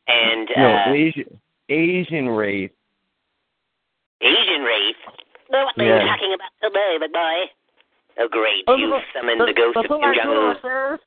And 0.08 0.48
No, 0.56 0.74
uh, 0.74 0.92
Asian, 0.92 1.40
Asian 1.68 2.28
race. 2.30 2.70
Asian 4.20 4.62
Wraith? 4.62 4.96
No, 5.50 5.64
what 5.66 5.78
are 5.78 5.84
you 5.84 6.06
talking 6.08 6.34
about 6.34 6.50
today, 6.62 6.96
big 7.00 7.12
boy? 7.12 7.44
Oh, 8.18 8.28
great. 8.28 8.64
Oh, 8.66 8.74
You 8.76 8.88
the- 8.90 9.00
summoned 9.14 9.40
the 9.40 9.52
ghost 9.52 9.76
of 9.76 9.86
thing 9.86 10.00
Kim 10.00 10.14
Jong 10.14 10.36
Un. 10.36 10.56
sir, 10.62 10.98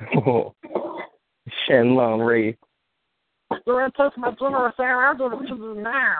Oh, 0.26 0.54
Shenlong 1.66 2.24
race. 2.26 2.56
You 3.66 3.74
want 3.74 3.94
to 3.94 4.02
take 4.02 4.18
my 4.18 4.30
general 4.32 4.72
sir? 4.76 5.02
I'll 5.04 5.14
give 5.16 5.32
it 5.32 5.46
to 5.48 5.56
you 5.56 5.74
now. 5.82 6.18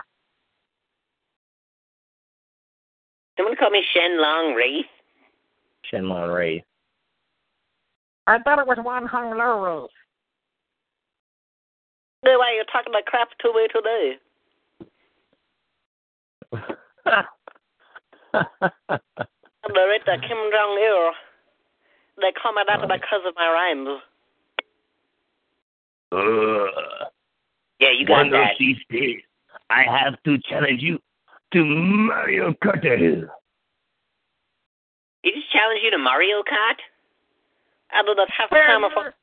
Someone 3.36 3.56
call 3.56 3.70
me 3.70 3.82
Shen 3.94 4.20
Long 4.20 4.54
Wraith? 4.54 4.86
Shenlong 5.90 6.34
race. 6.34 6.62
I 8.26 8.38
thought 8.38 8.58
it 8.58 8.66
was 8.66 8.78
one 8.82 9.06
hung 9.06 9.30
low 9.36 9.64
road. 9.64 9.88
No, 12.24 12.38
why 12.38 12.50
are 12.50 12.54
you 12.54 12.64
talking 12.70 12.92
like 12.92 13.06
crap 13.06 13.30
to 13.40 13.52
me 13.54 13.66
today? 13.74 14.18
I'm 17.02 17.24
the 19.74 19.86
Rita 19.88 20.18
Kim 20.20 20.50
Jong 20.52 20.78
Il. 20.84 21.12
They 22.20 22.32
call 22.40 22.52
me 22.52 22.62
that 22.68 22.82
because 22.82 23.22
of 23.26 23.34
my 23.36 23.48
rhymes. 23.48 24.02
Yeah, 27.80 27.88
you 27.98 28.06
got 28.06 28.30
One 28.30 28.34
of 28.34 28.48
these 28.58 28.76
days, 28.90 29.20
I 29.70 29.84
have 29.84 30.22
to 30.24 30.38
challenge 30.48 30.82
you 30.82 30.98
to 31.54 31.64
Mario 31.64 32.52
Kart. 32.62 32.82
He 35.22 35.30
just 35.32 35.50
challenged 35.50 35.82
you 35.82 35.90
to 35.90 35.98
Mario 35.98 36.42
Kart? 36.42 36.76
I 37.92 38.02
do 38.02 38.14
not 38.14 38.28
have 38.30 38.50
time 38.50 38.82
for. 38.92 39.14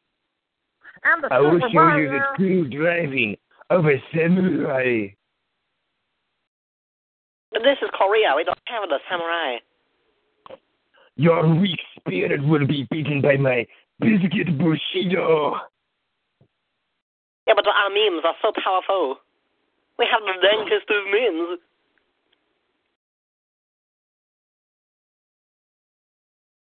I'm 1.03 1.21
the 1.21 1.27
I 1.31 1.39
will 1.39 1.51
super 1.51 1.69
show 1.69 1.97
you 1.97 2.07
the 2.07 2.17
Mario. 2.17 2.35
true 2.35 2.69
driving 2.69 3.37
of 3.69 3.85
a 3.85 4.01
samurai. 4.13 5.07
This 7.53 7.77
is 7.81 7.89
Korea. 7.93 8.33
We 8.35 8.43
don't 8.43 8.57
have 8.65 8.89
the 8.89 8.99
samurai. 9.09 9.57
Your 11.15 11.55
weak 11.55 11.79
spirit 11.97 12.43
will 12.43 12.67
be 12.67 12.87
beaten 12.91 13.21
by 13.21 13.37
my 13.37 13.65
biscuit 13.99 14.57
Bushido. 14.57 15.55
Yeah, 17.47 17.53
but 17.55 17.65
our 17.65 17.89
memes 17.89 18.23
are 18.25 18.35
so 18.41 18.51
powerful. 18.51 19.17
We 19.97 20.05
have 20.11 20.21
the 20.21 20.35
dankest 20.45 20.91
of 20.91 21.05
memes. 21.07 21.59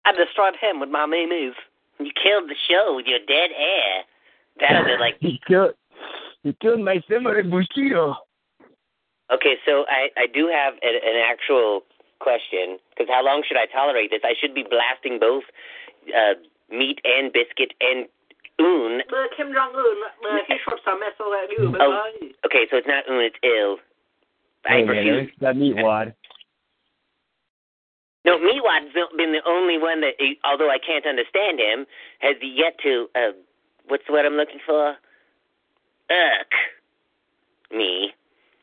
I 0.06 0.12
destroyed 0.12 0.56
him 0.62 0.80
with 0.80 0.90
my 0.90 1.06
memes. 1.06 1.56
You 2.00 2.12
killed 2.12 2.50
the 2.50 2.56
show 2.70 2.94
with 2.96 3.08
your 3.08 3.20
dead 3.20 3.50
air. 3.56 4.04
That'll 4.60 4.86
be 4.86 4.98
like 5.00 5.16
He 5.20 5.40
killed, 5.48 5.72
he 6.44 6.56
killed 6.62 6.82
my 6.82 7.02
samurai 7.10 7.42
Bushido. 7.42 8.16
Okay, 9.34 9.56
so 9.66 9.86
I, 9.90 10.10
I 10.18 10.28
do 10.28 10.48
have 10.48 10.76
a, 10.84 10.88
an 10.88 11.24
actual 11.26 11.82
question 12.20 12.78
because 12.92 13.08
how 13.10 13.26
long 13.26 13.44
should 13.48 13.58
I 13.58 13.66
tolerate 13.66 14.12
this? 14.12 14.22
I 14.24 14.34
should 14.40 14.54
be 14.54 14.64
blasting 14.64 15.20
both 15.20 15.44
uh, 16.16 16.36
meat 16.70 17.00
and 17.04 17.34
biscuit 17.34 17.74
and 17.82 18.06
un. 18.60 19.02
Kim 19.38 19.54
Jong 19.54 19.74
Un, 19.76 20.39
he 20.48 20.56
shot 20.63 20.80
some 20.86 21.00
missile 21.00 21.34
at 21.34 21.52
you, 21.52 21.76
Oh, 21.80 22.10
okay, 22.46 22.65
so 22.72 22.78
it's 22.78 22.88
not 22.88 23.08
un, 23.10 23.20
it's 23.20 23.36
ill. 23.44 23.78
I 24.65 24.70
Hey, 24.80 24.84
refuse. 24.84 25.30
it's 25.30 25.39
that 25.41 25.58
meat 25.58 25.76
wad. 25.78 26.13
No, 28.26 28.39
Meatwad's 28.39 28.91
been 29.18 29.34
the 29.34 29.41
only 29.46 29.78
one 29.78 30.02
that, 30.02 30.13
although 30.44 30.70
I 30.72 30.80
can't 30.80 31.06
understand 31.06 31.60
him, 31.60 31.86
has 32.20 32.36
yet 32.41 32.74
to. 32.82 33.08
Uh, 33.13 33.32
what's 33.88 34.04
the 34.08 34.13
word 34.13 34.26
I'm 34.26 34.34
looking 34.34 34.60
for? 34.65 34.96
Irk 36.10 36.52
me. 37.72 38.13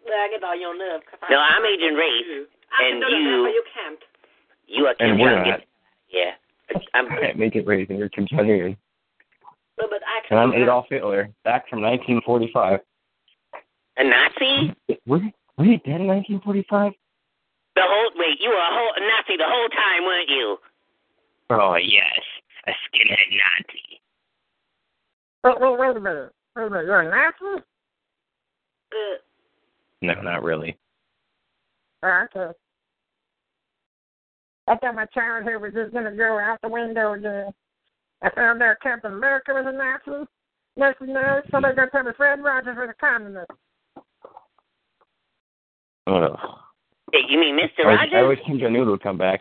I 0.04 0.28
get 0.32 0.42
on 0.42 0.60
your 0.60 0.76
nerve. 0.76 1.02
No, 1.30 1.38
I'm 1.38 1.64
Agent 1.64 1.96
Wraith, 1.96 2.48
I 2.76 2.84
and 2.86 3.00
can 3.02 3.10
do 3.10 3.14
that, 3.14 3.20
you- 3.20 3.46
you 3.54 3.64
can't. 3.72 3.98
You 4.66 4.86
are 4.86 4.94
Kim 4.94 5.10
And 5.12 5.20
we're 5.20 5.30
Jong. 5.36 5.48
not. 5.48 5.60
Yeah, 6.10 6.32
I'm. 6.94 7.06
I 7.12 7.20
can't 7.20 7.38
make 7.38 7.54
it 7.54 7.64
right 7.66 7.86
here, 7.88 8.08
Kim 8.08 8.26
Jong 8.26 8.50
Un. 8.50 8.76
No, 9.82 9.88
but 9.90 10.00
I 10.06 10.26
can 10.26 10.38
And 10.38 10.40
I'm 10.40 10.50
that. 10.50 10.62
Adolf 10.62 10.86
Hitler, 10.88 11.28
back 11.44 11.68
from 11.68 11.82
1945. 11.82 12.80
A 13.98 14.04
Nazi? 14.04 14.74
Were 15.06 15.18
he, 15.18 15.34
was 15.58 15.66
he 15.66 15.76
dead 15.78 16.00
in 16.00 16.06
1945? 16.06 16.92
The 17.74 17.82
whole 17.82 18.10
wait, 18.14 18.38
you 18.40 18.50
were 18.50 18.54
a 18.54 18.70
whole 18.70 18.92
Nazi 19.00 19.36
the 19.36 19.44
whole 19.44 19.68
time, 19.68 20.04
weren't 20.04 20.28
you? 20.28 20.56
Oh 21.50 21.74
yes, 21.74 22.20
a 22.66 22.70
skinhead 22.70 23.26
Nazi. 23.34 24.00
Wait, 25.44 25.60
wait, 25.60 25.78
wait 25.80 25.96
a 25.96 26.00
minute. 26.00 26.32
Wait 26.54 26.66
a 26.66 26.70
minute. 26.70 26.86
You're 26.86 27.00
a 27.00 27.10
Nazi? 27.10 27.64
Uh, 28.92 29.18
No, 30.02 30.14
not 30.22 30.44
really. 30.44 30.78
Oh, 32.04 32.26
okay. 32.36 32.52
I 34.68 34.76
thought 34.76 34.94
my 34.94 35.06
childhood 35.06 35.60
was 35.60 35.72
just 35.74 35.92
going 35.92 36.04
to 36.04 36.12
go 36.12 36.38
out 36.38 36.60
the 36.62 36.68
window 36.68 37.14
again. 37.14 37.52
I 38.22 38.30
found 38.30 38.62
out 38.62 38.76
Captain 38.82 39.12
America 39.12 39.52
was 39.52 39.64
a 39.66 39.72
Nazi. 39.72 40.26
Next 40.76 40.98
thing 41.00 41.08
you 41.08 41.14
know, 41.14 41.42
somebody 41.50 41.74
going 41.74 41.88
to 41.88 41.92
tell 41.92 42.04
me 42.04 42.12
Fred 42.16 42.42
Rogers 42.42 42.76
was 42.78 42.88
a 42.90 42.94
communist. 42.94 43.50
Oh. 46.06 46.36
Hey, 47.12 47.20
you 47.28 47.38
mean 47.38 47.56
Mr. 47.58 47.84
I 47.84 47.94
Rogers? 47.94 48.12
I 48.14 48.22
wish 48.22 48.38
Kim 48.46 48.58
Jong 48.58 48.76
Un 48.76 48.88
would 48.88 49.02
come 49.02 49.18
back. 49.18 49.40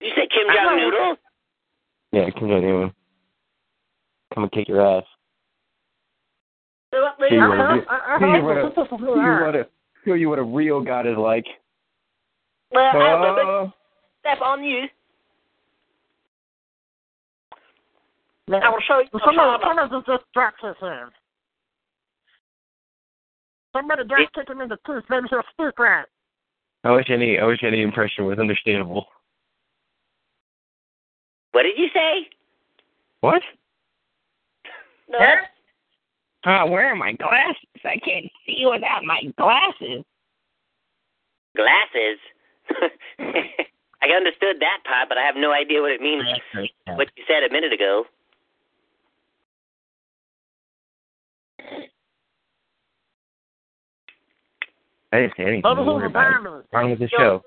You 0.00 0.10
said 0.14 0.28
Kim 0.30 0.46
Jong 0.54 0.76
Noodle? 0.76 1.16
Yeah, 2.12 2.30
Kim 2.30 2.48
Jong 2.48 2.64
Un. 2.82 2.92
Come 4.34 4.44
and 4.44 4.52
kick 4.52 4.68
your 4.68 4.80
ass. 4.80 5.04
so 6.94 7.02
what 7.02 7.16
See 7.28 7.36
the 7.36 7.48
what 7.48 7.58
a, 7.58 7.62
I- 7.62 8.14
I- 8.14 8.18
see 8.18 8.24
I- 8.24 8.40
what 8.42 8.56
a, 8.56 8.72
see 8.74 9.04
what 9.04 9.56
a, 9.56 9.66
show 10.06 10.14
you 10.14 10.28
what 10.28 10.38
a 10.38 10.42
real 10.44 10.80
God 10.80 11.06
is 11.06 11.16
like. 11.16 11.46
Well, 12.72 12.84
I'm 12.96 13.22
a 13.22 13.40
Oh, 13.42 13.72
step 14.20 14.40
on 14.40 14.62
you. 14.64 14.84
Man, 18.50 18.64
I 18.64 18.68
will 18.68 18.82
show 18.82 18.98
you. 18.98 19.06
a 19.14 19.20
Somebody, 19.24 19.62
father. 19.62 19.86
somebody 19.86 20.06
just 20.10 20.24
dropped 20.34 20.60
his 20.60 20.74
hand. 20.80 21.12
Somebody 23.72 24.02
just 24.02 24.34
kicked 24.34 24.50
him 24.50 24.60
in 24.60 24.68
the 24.68 24.76
tooth. 24.84 25.04
Maybe 25.08 25.28
he'll 25.30 25.42
speak 25.52 25.78
right. 25.78 26.04
I 26.82 26.90
wish 26.90 27.06
any 27.10 27.38
I 27.38 27.44
wish 27.44 27.62
any 27.62 27.82
impression 27.82 28.26
was 28.26 28.40
understandable. 28.40 29.06
What 31.52 31.62
did 31.62 31.78
you 31.78 31.86
say? 31.94 32.26
What? 33.20 33.42
No. 35.08 35.18
Ah, 36.44 36.66
where 36.66 36.86
are 36.86 36.96
my 36.96 37.12
glasses? 37.12 37.56
I 37.84 37.98
can't 38.04 38.26
see 38.46 38.64
without 38.66 39.04
my 39.04 39.20
glasses. 39.38 40.02
Glasses? 41.54 42.18
I 44.02 44.08
understood 44.16 44.56
that 44.58 44.78
part, 44.84 45.08
but 45.08 45.18
I 45.18 45.22
have 45.22 45.36
no 45.36 45.52
idea 45.52 45.82
what 45.82 45.92
it 45.92 46.00
means. 46.00 46.24
What 46.86 47.08
you 47.16 47.24
said 47.28 47.48
a 47.48 47.52
minute 47.52 47.72
ago. 47.72 48.06
I 55.12 55.20
didn't 55.20 55.32
say 55.36 55.42
anything. 55.42 55.62
Maybe 55.64 55.74
Don't 55.74 55.78
he's 55.78 55.86
worry 55.86 56.06
about 56.06 56.26
it. 56.28 56.30
diamond. 56.34 56.54
What's 56.56 56.72
wrong 56.72 56.90
with 56.90 56.98
the 57.00 57.08
Yo. 57.12 57.18
show? 57.18 57.42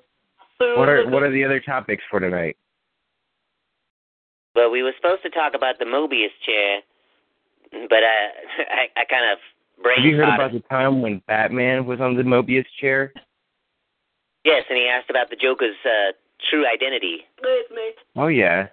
What 0.77 0.89
are 0.89 1.03
the- 1.03 1.09
what 1.09 1.23
are 1.23 1.31
the 1.31 1.43
other 1.43 1.59
topics 1.59 2.03
for 2.09 2.19
tonight? 2.19 2.57
Well, 4.55 4.69
we 4.71 4.83
were 4.83 4.93
supposed 4.95 5.23
to 5.23 5.29
talk 5.29 5.53
about 5.55 5.79
the 5.79 5.85
Mobius 5.85 6.31
chair, 6.45 6.81
but 7.89 8.03
uh, 8.03 8.27
I, 8.71 8.87
I 8.95 9.05
kind 9.09 9.31
of 9.31 9.39
brain 9.83 9.97
Have 9.97 10.05
you 10.05 10.15
heard 10.17 10.27
farted. 10.29 10.35
about 10.35 10.51
the 10.53 10.59
time 10.69 11.01
when 11.01 11.21
Batman 11.27 11.85
was 11.85 11.99
on 11.99 12.15
the 12.15 12.23
Mobius 12.23 12.65
chair? 12.79 13.11
Yes, 14.45 14.63
and 14.69 14.77
he 14.77 14.87
asked 14.87 15.09
about 15.09 15.29
the 15.29 15.35
Joker's 15.37 15.75
uh, 15.85 16.11
true 16.49 16.65
identity. 16.67 17.21
It's 17.41 17.71
me. 17.71 17.91
Oh 18.15 18.27
yeah. 18.27 18.67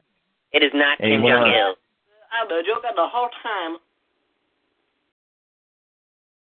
It 0.53 0.63
is 0.65 0.73
not 0.75 1.01
Hey, 1.01 1.11
Kim 1.11 1.23
Jong? 1.23 1.47
Il. 1.49 1.75
I'm 2.33 2.49
the 2.49 2.63
joker 2.67 2.89
the 2.95 3.07
whole 3.09 3.29
time. 3.43 3.77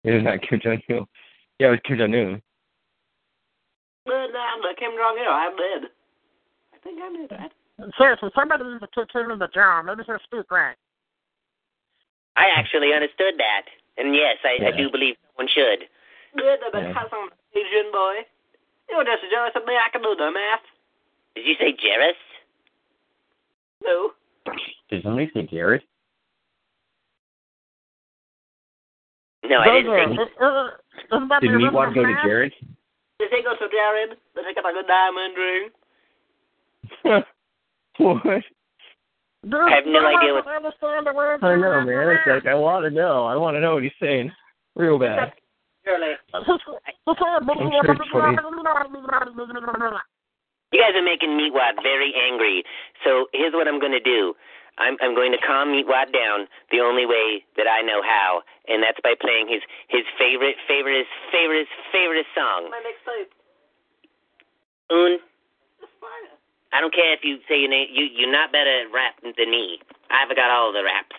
It 0.03 0.15
is 0.15 0.23
not 0.23 0.41
Kim 0.41 0.59
Jong 0.61 0.81
Il. 0.89 1.07
Yeah, 1.59 1.67
it 1.67 1.71
was 1.71 1.79
Kim 1.85 1.97
Jong 1.97 2.13
Un. 2.15 2.41
But 4.05 4.13
I'm 4.35 4.61
the 4.61 4.73
Kim 4.77 4.91
Jong 4.97 5.17
Il. 5.17 5.31
I'm 5.31 5.55
dead. 5.55 5.89
I 6.73 6.77
think 6.83 6.99
I'm 7.01 7.27
dead, 7.27 7.51
right? 7.79 7.91
Seriously, 7.97 8.29
somebody 8.35 8.63
needs 8.65 8.81
to 8.81 8.87
kick 8.93 9.09
him 9.13 9.31
in 9.31 9.39
the 9.39 9.47
jaw. 9.53 9.81
Maybe 9.81 10.03
he'll 10.05 10.19
speak 10.23 10.49
right. 10.51 10.75
I 12.35 12.49
actually 12.55 12.93
understood 12.93 13.35
that, 13.37 13.65
and 13.97 14.15
yes, 14.15 14.37
I, 14.43 14.57
I 14.67 14.71
do 14.75 14.89
believe 14.89 15.15
someone 15.31 15.47
should. 15.53 15.85
Good, 16.35 16.59
but 16.71 16.81
Yeah. 16.81 16.87
because 16.89 17.09
I'm 17.13 17.29
an 17.29 17.37
Asian 17.53 17.91
boy. 17.91 18.25
You're 18.89 19.03
just 19.05 19.23
jealous 19.31 19.53
of 19.55 19.65
me. 19.65 19.73
I 19.77 19.89
can 19.91 20.01
do 20.01 20.15
the 20.17 20.31
math. 20.31 20.65
Did 21.35 21.45
you 21.45 21.55
say 21.59 21.73
Jerris? 21.73 22.17
No. 23.83 24.11
Did 24.89 25.03
somebody 25.03 25.29
say 25.33 25.47
Jared? 25.49 25.81
No, 29.45 29.59
I 29.59 29.65
didn't 29.65 29.91
are- 29.91 30.07
think. 30.07 30.19
Isn't 31.11 31.29
Did 31.41 31.51
the 31.51 31.57
Meatwad 31.57 31.93
go 31.93 32.03
to? 32.03 32.15
Jared? 32.25 32.53
Does 33.19 33.29
he 33.31 33.43
go 33.43 33.53
to 33.53 33.67
Jared? 33.69 34.17
Does 34.35 34.45
he 34.47 34.53
get 34.53 34.63
like 34.63 34.73
a 34.73 34.77
good 34.77 34.87
diamond 34.87 35.35
ring? 35.37 35.69
what? 37.97 38.43
Dude, 39.43 39.59
I 39.59 39.75
have 39.75 39.85
no 39.85 39.99
you 39.99 40.07
idea 40.07 40.39
don't 40.39 40.47
understand 40.47 41.07
the 41.07 41.13
words. 41.13 41.43
I 41.43 41.55
know, 41.55 41.83
man. 41.83 42.15
It's 42.15 42.27
like 42.27 42.47
I 42.47 42.55
want 42.55 42.85
to 42.85 42.91
know. 42.91 43.25
I 43.25 43.35
want 43.35 43.55
to 43.55 43.61
know 43.61 43.75
what 43.75 43.83
he's 43.83 43.91
saying. 43.99 44.31
Real 44.75 44.97
bad. 44.97 45.33
Surely. 45.83 46.15
I'm 46.33 46.43
sure. 46.45 46.79
You 50.73 50.81
guys 50.81 50.95
are 50.95 51.03
making 51.03 51.35
Meatwad 51.37 51.75
very 51.83 52.13
angry. 52.15 52.63
So 53.03 53.27
here's 53.33 53.53
what 53.53 53.67
I'm 53.67 53.79
going 53.79 53.91
to 53.91 53.99
do. 53.99 54.33
I'm, 54.77 54.97
I'm 55.01 55.13
going 55.13 55.31
to 55.31 55.37
calm 55.37 55.69
Meatwad 55.69 56.09
down 56.13 56.49
the 56.71 56.81
only 56.81 57.05
way 57.05 57.45
that 57.57 57.69
I 57.69 57.81
know 57.81 58.01
how, 58.01 58.41
and 58.67 58.81
that's 58.81 58.99
by 59.03 59.13
playing 59.19 59.47
his 59.47 59.61
his 59.87 60.01
favorite, 60.17 60.57
favorite, 60.67 61.05
favorite, 61.31 61.67
favorite 61.91 62.25
song. 62.33 62.69
My 62.71 62.81
next 62.81 63.05
tape. 63.05 63.31
Un. 64.89 65.19
I 66.73 66.81
don't 66.81 66.93
care 66.93 67.13
if 67.13 67.21
you 67.23 67.37
say 67.47 67.61
your 67.61 67.69
name. 67.69 67.87
You 67.93 68.05
you're 68.05 68.31
not 68.31 68.51
better 68.51 68.81
at 68.81 68.91
rap 68.91 69.21
than 69.21 69.51
me. 69.51 69.79
I've 70.09 70.35
got 70.35 70.49
all 70.49 70.73
the 70.73 70.83
raps. 70.83 71.15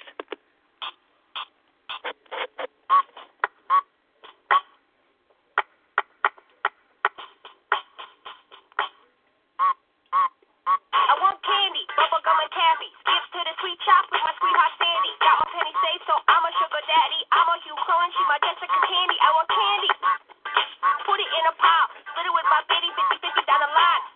Cohen, 17.72 18.10
she 18.12 18.20
my 18.28 18.36
Jessica 18.44 18.76
Candy. 18.84 19.16
I 19.24 19.28
want 19.32 19.48
candy. 19.48 19.88
Put 21.08 21.16
it 21.16 21.30
in 21.32 21.44
a 21.48 21.54
pile, 21.56 21.88
split 22.12 22.28
it 22.28 22.34
with 22.36 22.44
my 22.52 22.60
bitty, 22.68 22.92
50 22.92 23.24
50 23.24 23.48
down 23.48 23.60
the 23.64 23.72
line. 23.72 24.13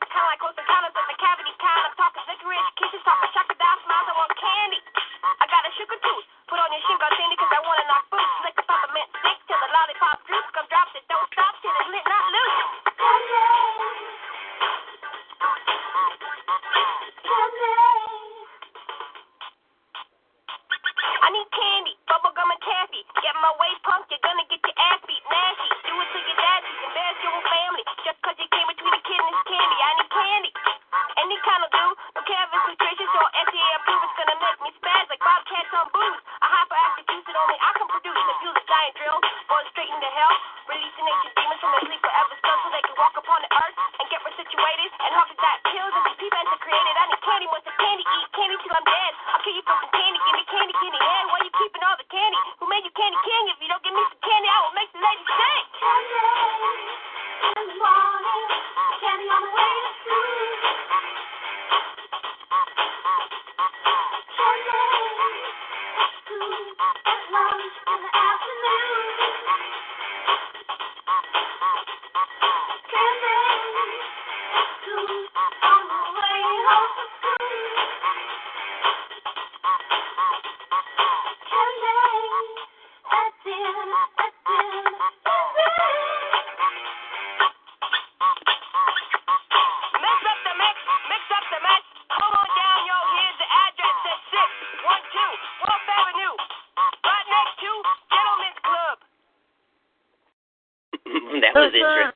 That 101.55 101.61
was 101.61 101.73
Yes, 101.75 101.83
sir. 101.83 102.01
interesting. 102.01 102.15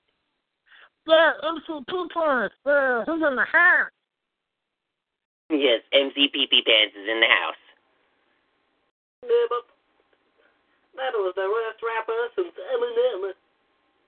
Yeah, 1.07 1.33
MC 1.43 1.85
Pee 1.89 2.07
Pants. 2.14 2.55
Uh, 2.64 3.05
who's 3.05 3.22
in 3.22 3.35
the 3.37 3.45
house? 3.45 3.91
Yes, 5.51 5.80
MC 5.93 6.28
Pee 6.28 6.47
Pants 6.49 6.95
is 6.97 7.09
in 7.09 7.20
the 7.20 7.26
house. 7.28 7.62
Yeah, 9.24 9.47
but 9.51 9.64
that 10.97 11.12
was 11.14 11.35
the 11.37 11.47
worst 11.49 11.80
rapper 11.83 12.20
since 12.37 12.55
Eminem. 12.55 13.33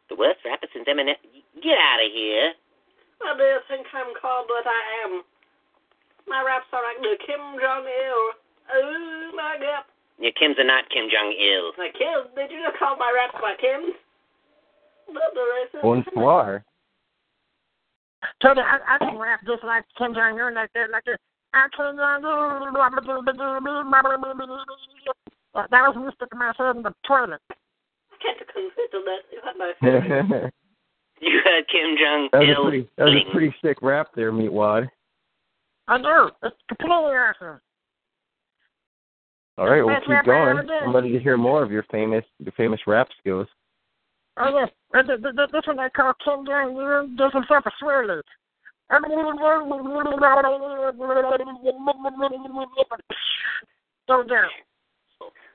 The 0.09 0.17
worst 0.17 0.41
rapper 0.45 0.67
since 0.73 0.87
Eminem. 0.89 1.17
Get 1.63 1.79
out 1.79 2.01
of 2.05 2.11
here. 2.13 2.53
Why 3.19 3.35
do 3.37 3.43
you 3.43 3.61
think 3.69 3.87
I'm 3.95 4.13
called 4.21 4.47
what 4.49 4.67
I 4.67 4.83
am? 5.07 5.23
My 6.27 6.43
raps 6.43 6.67
are 6.73 6.83
like 6.83 7.01
the 7.03 7.17
Kim 7.27 7.41
Jong 7.61 7.85
Il. 7.87 8.23
Oh 8.75 9.31
my 9.37 9.57
god. 9.61 9.85
Your 10.19 10.33
Kims 10.33 10.59
are 10.59 10.65
not 10.65 10.89
Kim 10.91 11.11
Jong 11.11 11.33
Il. 11.35 11.73
My 11.77 11.91
Kim? 11.91 12.31
Did 12.35 12.51
you 12.51 12.63
just 12.65 12.79
call 12.79 12.97
my 12.97 13.11
raps 13.15 13.35
my 13.43 13.55
Kims? 13.61 13.93
Not 15.11 15.35
the. 15.35 15.81
Bonsoir. 15.83 16.65
Tony, 18.43 18.61
I, 18.61 18.79
I 18.95 18.99
can 18.99 19.19
rap 19.19 19.41
just 19.47 19.65
like 19.65 19.85
Kim 19.99 20.15
Jong 20.15 20.41
Un, 20.41 20.55
like 20.55 20.71
that, 20.75 20.91
like 20.91 21.05
that. 21.05 21.19
I 21.53 21.67
can. 21.77 21.97
That 21.97 22.23
was 25.71 25.97
me 25.97 26.11
sticking 26.17 26.39
my 26.39 26.53
head 26.57 26.77
in 26.77 26.83
the 26.83 26.95
toilet. 27.07 27.41
Can't 28.23 28.39
consider 28.39 29.05
that. 29.05 29.21
You 29.33 29.41
had 29.45 29.57
my 29.57 29.73
feelings. 29.81 30.53
that 31.45 31.69
Kim 31.71 31.97
Jong 31.97 32.29
was 32.33 32.49
a 32.49 32.51
Il. 32.51 32.63
pretty 32.63 32.89
that 32.97 33.05
was 33.05 33.17
a 33.29 33.33
pretty 33.33 33.55
sick 33.63 33.79
rap 33.83 34.09
there, 34.15 34.33
Meatwad. 34.33 34.89
I 35.89 35.99
do. 35.99 36.31
It's 36.43 36.57
completely 36.69 37.15
awesome. 37.15 37.61
All 39.57 39.69
right, 39.69 39.83
we'll 39.83 40.01
keep 40.01 40.25
going. 40.27 40.49
ever 40.49 40.63
did. 40.63 40.83
I'm 40.83 40.95
ready 40.95 41.13
to 41.13 41.21
hear 41.21 41.37
more 41.37 41.63
of 41.63 41.71
your 41.71 41.85
famous 41.85 42.25
your 42.39 42.53
famous 42.53 42.81
rap 42.87 43.09
skills. 43.21 43.47
Oh, 44.37 44.59
yes. 44.59 44.69
Uh, 44.93 45.03
th- 45.03 45.23
th- 45.23 45.37
th- 45.37 45.51
This 45.51 45.67
one 45.67 45.77
they 45.77 45.89
call 45.91 46.13
Kim 46.25 46.45
Jong 46.47 46.77
Un 46.77 47.17
gives 47.17 47.33
himself 47.33 47.67
a 47.67 47.71
swear 47.79 48.07
loop. 48.07 48.25
Go 54.09 54.23
down. 54.23 54.51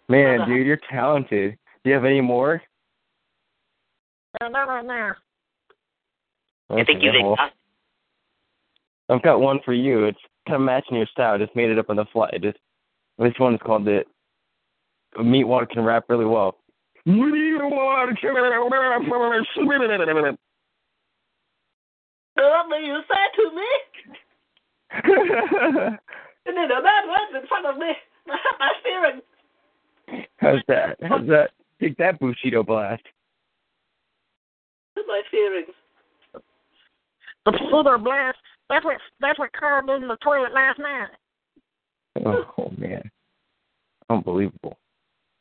Man, 0.08 0.48
dude, 0.48 0.66
you're 0.66 0.80
talented. 0.90 1.58
Do 1.84 1.90
you 1.90 1.96
have 1.96 2.06
any 2.06 2.22
more? 2.22 2.62
And 4.42 4.54
not 4.54 4.68
right 4.68 4.86
now. 4.86 5.12
I 6.72 6.84
think 6.84 7.04
you 7.04 7.10
Okay, 7.10 7.24
well, 7.24 7.34
exhausted. 7.34 7.56
I've 9.10 9.22
got 9.24 9.42
one 9.42 9.60
for 9.66 9.74
you. 9.74 10.06
It's 10.06 10.20
kind 10.48 10.56
of 10.56 10.62
matching 10.62 10.98
your 10.98 11.08
style. 11.08 11.34
I 11.36 11.38
just 11.38 11.56
made 11.56 11.70
it 11.70 11.80
up 11.80 11.90
on 11.90 11.96
the 11.96 12.06
fly. 12.12 12.30
Just 12.42 12.58
this 13.18 13.34
one 13.38 13.56
is 13.56 13.62
called 13.64 13.86
the 13.86 14.04
Meatwad 15.18 15.70
can 15.70 15.84
rap 15.84 16.06
really 16.10 16.26
well. 16.26 16.58
What 17.06 17.32
do 17.32 17.38
you 22.86 23.02
say 23.10 23.24
to 23.36 23.44
me? 23.56 23.68
You 26.46 26.54
did 26.54 26.72
a 26.72 26.82
bad 26.82 27.06
words 27.08 27.34
in 27.42 27.48
front 27.48 27.66
of 27.66 27.78
me. 27.78 27.92
I 28.28 28.38
my 28.60 28.74
feelings. 28.84 29.24
How's 30.38 30.62
that? 30.68 30.98
How's 31.02 31.28
that? 31.28 31.52
Take 31.82 31.98
that 31.98 32.20
Bushido 32.20 32.64
blast. 32.64 33.04
My 34.96 35.22
feelings. 35.32 35.74
The 37.46 37.52
pseudo 37.70 37.98
blast. 37.98 38.38
That's 38.70 38.86
what 38.86 38.98
that's 39.20 39.40
what 39.40 39.52
Carl 39.54 39.86
did 39.86 40.02
in 40.04 40.08
the 40.08 40.18
toilet 40.24 40.54
last 40.54 40.80
night. 40.80 41.10
Oh 42.26 42.72
man, 42.78 43.12
unbelievable. 44.10 44.78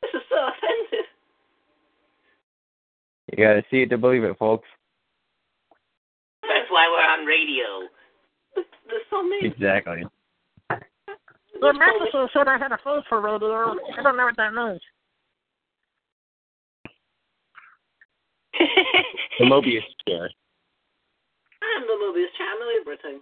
This 0.02 0.14
is 0.14 0.22
so 0.30 0.36
offensive. 0.36 1.07
You 3.30 3.44
gotta 3.44 3.62
see 3.70 3.82
it 3.82 3.90
to 3.90 3.98
believe 3.98 4.24
it, 4.24 4.38
folks. 4.38 4.66
That's 6.42 6.70
why 6.70 6.88
we're 6.88 7.20
on 7.20 7.26
radio. 7.26 7.88
There's 8.54 9.02
so 9.10 9.22
mean. 9.22 9.44
Exactly. 9.44 10.04
The 11.60 11.72
master 11.72 12.28
said 12.32 12.46
I 12.46 12.56
had 12.56 12.70
a 12.70 12.76
face 12.76 13.04
for 13.08 13.20
radio. 13.20 13.74
I 13.98 14.02
don't 14.04 14.16
know 14.16 14.26
what 14.26 14.36
that 14.36 14.54
means. 14.54 14.80
The 19.40 19.44
Mobius 19.44 19.82
chair. 20.06 20.30
I'm 21.62 21.86
the 21.86 21.96
movies 21.98 22.28
channel, 22.38 22.68
everything. 22.80 23.20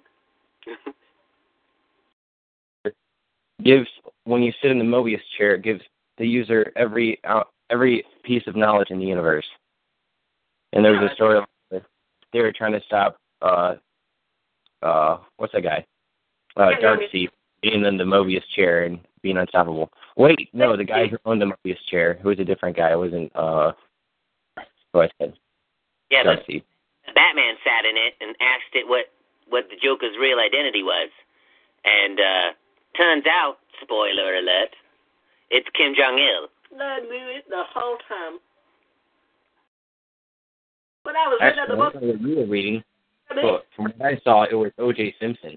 gives 3.64 3.88
when 4.24 4.42
you 4.42 4.52
sit 4.60 4.70
in 4.70 4.78
the 4.78 4.84
Mobius 4.84 5.20
chair, 5.36 5.54
it 5.54 5.62
gives 5.62 5.80
the 6.18 6.26
user 6.26 6.72
every 6.76 7.20
uh, 7.28 7.44
every 7.70 8.04
piece 8.24 8.42
of 8.46 8.56
knowledge 8.56 8.90
in 8.90 8.98
the 8.98 9.04
universe. 9.04 9.46
And 10.72 10.84
there 10.84 10.92
was 10.92 11.10
a 11.10 11.14
story 11.14 11.38
of 11.38 11.44
they 12.32 12.40
were 12.40 12.52
trying 12.52 12.72
to 12.72 12.80
stop 12.86 13.16
uh 13.42 13.76
uh 14.82 15.18
what's 15.36 15.52
that 15.52 15.62
guy? 15.62 15.84
Uh 16.56 16.70
Darkseid 16.82 17.28
being 17.62 17.84
in 17.84 17.96
the 17.96 18.04
Mobius 18.04 18.42
chair 18.54 18.84
and 18.84 18.98
being 19.22 19.38
unstoppable. 19.38 19.90
Wait, 20.16 20.48
no, 20.52 20.76
the 20.76 20.84
guy 20.84 21.06
who 21.06 21.16
owned 21.24 21.40
the 21.40 21.46
Mobius 21.46 21.78
chair, 21.90 22.18
who 22.22 22.28
was 22.28 22.38
a 22.38 22.44
different 22.44 22.76
guy, 22.76 22.92
it 22.92 22.98
wasn't 22.98 23.30
uh 23.34 23.72
who 24.92 25.00
I 25.02 25.08
said. 25.18 25.34
yeah, 26.10 26.22
but 26.24 26.40
Darkseid. 26.46 26.62
Batman 27.14 27.54
sat 27.64 27.84
in 27.84 27.96
it 27.96 28.14
and 28.20 28.36
asked 28.40 28.74
it 28.74 28.86
what 28.88 29.06
what 29.48 29.68
the 29.70 29.76
Joker's 29.82 30.16
real 30.20 30.38
identity 30.38 30.82
was, 30.82 31.10
and 31.84 32.20
uh 32.20 32.48
turns 32.96 33.24
out, 33.26 33.58
spoiler 33.82 34.34
alert, 34.36 34.74
it's 35.50 35.68
Kim 35.76 35.94
Jong 35.94 36.18
Il. 36.18 36.48
I 36.80 37.00
knew 37.00 37.28
it 37.36 37.44
the 37.48 37.62
whole 37.72 37.96
time. 38.08 38.38
When 41.06 41.14
I 41.14 41.30
was 41.30 41.38
reading 41.38 41.62
Actually, 41.62 41.70
the 41.70 41.78
book, 41.78 41.92
don't 41.94 42.02
what 42.02 42.20
you 42.20 42.34
were 42.34 42.50
reading. 42.50 42.82
I 43.30 43.34
mean, 43.38 43.46
But 43.46 43.62
from 43.78 43.94
what 43.94 44.02
I 44.02 44.18
saw, 44.26 44.42
it 44.42 44.58
was 44.58 44.74
O.J. 44.74 45.14
Simpson. 45.22 45.54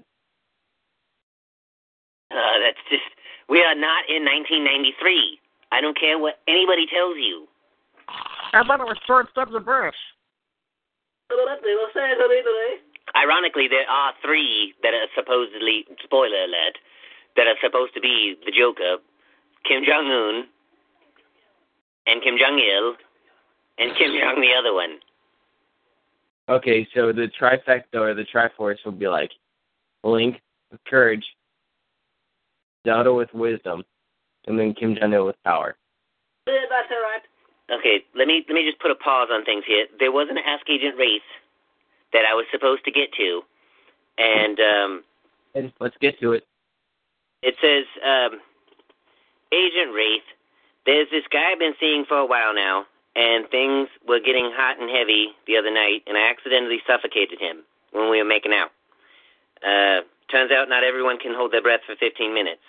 Uh, 2.30 2.54
that's 2.62 2.78
just 2.86 3.02
we 3.50 3.58
are 3.58 3.74
not 3.74 4.06
in 4.06 4.22
1993. 4.22 4.94
I 5.74 5.82
don't 5.82 5.98
care 5.98 6.22
what 6.22 6.38
anybody 6.46 6.86
tells 6.86 7.18
you. 7.18 7.50
I 8.54 8.62
thought 8.62 8.78
it 8.78 8.86
was 8.86 9.02
George 9.10 9.26
W. 9.34 9.58
Bush. 9.58 9.98
what 11.26 11.58
they 11.66 11.74
will 11.74 11.90
say 11.90 12.14
to 12.14 12.28
me. 12.30 12.78
Ironically, 13.18 13.66
there 13.66 13.90
are 13.90 14.14
three 14.22 14.74
that 14.86 14.94
are 14.94 15.10
supposedly 15.18 15.82
spoiler 15.98 16.46
alert 16.46 16.78
that 17.34 17.50
are 17.50 17.58
supposed 17.58 17.92
to 17.94 18.00
be 18.00 18.38
the 18.46 18.54
Joker: 18.54 19.02
Kim 19.66 19.82
Jong 19.82 20.06
Un, 20.06 20.46
and 22.06 22.22
Kim 22.22 22.38
Jong 22.38 22.54
Il, 22.54 22.94
and 23.82 23.98
Kim 23.98 24.14
Jong 24.14 24.38
the 24.38 24.54
other 24.54 24.72
one. 24.72 25.02
Okay, 26.50 26.86
so 26.94 27.12
the 27.12 27.30
trifecta 27.40 27.94
or 27.94 28.14
the 28.14 28.26
triforce 28.34 28.78
would 28.84 28.98
be 28.98 29.06
like 29.06 29.30
Link 30.02 30.40
with 30.72 30.80
courage, 30.84 31.24
Zelda 32.84 33.12
with 33.14 33.32
wisdom, 33.32 33.84
and 34.46 34.58
then 34.58 34.74
Kim 34.74 34.96
Jong 34.96 35.12
Il 35.12 35.26
with 35.26 35.36
power. 35.44 35.76
Yeah, 36.48 36.54
that's 36.68 36.88
all 36.90 37.02
right. 37.02 37.78
Okay, 37.78 38.04
let 38.16 38.26
me 38.26 38.44
let 38.48 38.54
me 38.54 38.66
just 38.66 38.80
put 38.80 38.90
a 38.90 38.96
pause 38.96 39.28
on 39.30 39.44
things 39.44 39.62
here. 39.66 39.86
There 40.00 40.10
was 40.10 40.26
an 40.28 40.38
Ask 40.38 40.68
Agent 40.68 40.96
Wraith 40.98 41.22
that 42.12 42.24
I 42.28 42.34
was 42.34 42.46
supposed 42.50 42.84
to 42.84 42.90
get 42.90 43.12
to, 43.16 43.42
and 44.18 44.58
um, 44.58 45.04
And 45.54 45.72
let's 45.78 45.96
get 46.00 46.18
to 46.18 46.32
it. 46.32 46.44
it 47.42 47.54
says, 47.62 47.84
um, 48.04 48.40
Agent 49.52 49.94
Wraith, 49.94 50.26
there's 50.84 51.06
this 51.12 51.22
guy 51.30 51.52
I've 51.52 51.60
been 51.60 51.74
seeing 51.78 52.04
for 52.08 52.16
a 52.18 52.26
while 52.26 52.52
now, 52.54 52.86
and 53.16 53.48
things 53.50 53.88
were 54.06 54.20
getting 54.20 54.50
hot 54.54 54.78
and 54.80 54.90
heavy 54.90 55.34
the 55.46 55.56
other 55.56 55.72
night, 55.72 56.02
and 56.06 56.16
I 56.16 56.30
accidentally 56.30 56.78
suffocated 56.86 57.40
him 57.40 57.62
when 57.92 58.10
we 58.10 58.18
were 58.18 58.28
making 58.28 58.52
out. 58.52 58.70
Uh, 59.60 60.06
turns 60.30 60.52
out 60.52 60.68
not 60.68 60.84
everyone 60.84 61.18
can 61.18 61.34
hold 61.34 61.52
their 61.52 61.62
breath 61.62 61.80
for 61.86 61.96
15 61.96 62.32
minutes. 62.32 62.62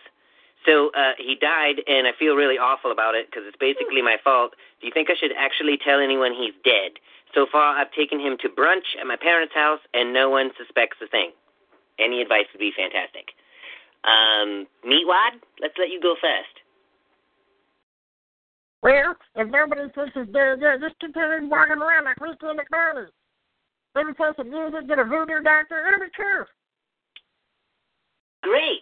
So 0.65 0.91
uh, 0.93 1.13
he 1.17 1.35
died, 1.35 1.81
and 1.87 2.05
I 2.05 2.11
feel 2.17 2.35
really 2.35 2.57
awful 2.57 2.91
about 2.91 3.15
it 3.15 3.27
because 3.29 3.43
it's 3.47 3.57
basically 3.57 4.01
my 4.01 4.17
fault. 4.23 4.53
Do 4.79 4.87
you 4.87 4.93
think 4.93 5.09
I 5.09 5.15
should 5.17 5.31
actually 5.37 5.77
tell 5.77 5.99
anyone 5.99 6.33
he's 6.33 6.53
dead? 6.63 7.01
So 7.33 7.47
far, 7.49 7.77
I've 7.77 7.91
taken 7.93 8.19
him 8.19 8.37
to 8.41 8.49
brunch 8.49 8.93
at 8.99 9.07
my 9.07 9.15
parents' 9.15 9.55
house, 9.55 9.79
and 9.93 10.13
no 10.13 10.29
one 10.29 10.51
suspects 10.57 10.97
a 11.01 11.07
thing. 11.07 11.31
Any 11.97 12.21
advice 12.21 12.45
would 12.53 12.59
be 12.59 12.73
fantastic. 12.75 13.33
Um, 14.03 14.67
Meatwad, 14.85 15.41
let's 15.61 15.77
let 15.77 15.89
you 15.89 16.01
go 16.01 16.15
first. 16.19 16.61
Well, 18.84 19.15
if 19.36 19.47
nobody 19.49 19.82
thinks 19.93 20.11
he's 20.13 20.34
dead 20.34 20.59
yet, 20.61 20.82
just 20.82 20.99
continue 20.99 21.47
walking 21.49 21.77
around 21.82 22.05
like 22.05 22.19
Ricky 22.19 22.38
McDonald. 22.55 23.09
Maybe 23.93 24.13
play 24.13 24.29
some 24.38 24.49
music, 24.49 24.88
get 24.88 24.99
a 24.99 25.03
voodoo 25.03 25.43
doctor, 25.43 25.86
it'll 25.88 25.99
be 25.99 26.11
true. 26.15 26.45
Great. 28.43 28.82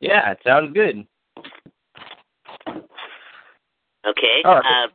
Yeah, 0.00 0.32
it 0.32 0.38
sounds 0.44 0.72
good. 0.74 1.06
Okay. 4.06 4.42
All 4.44 4.54
right. 4.60 4.84
Uh, 4.84 4.88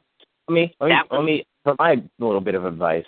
Let 0.50 0.54
me 0.54 0.76
let 0.80 0.88
me 0.88 0.94
That 0.96 1.10
was- 1.10 1.18
let 1.20 1.26
me 1.26 1.46
for 1.64 1.76
my 1.80 2.04
little 2.20 2.42
bit 2.42 2.56
of 2.56 2.66
advice. 2.66 3.06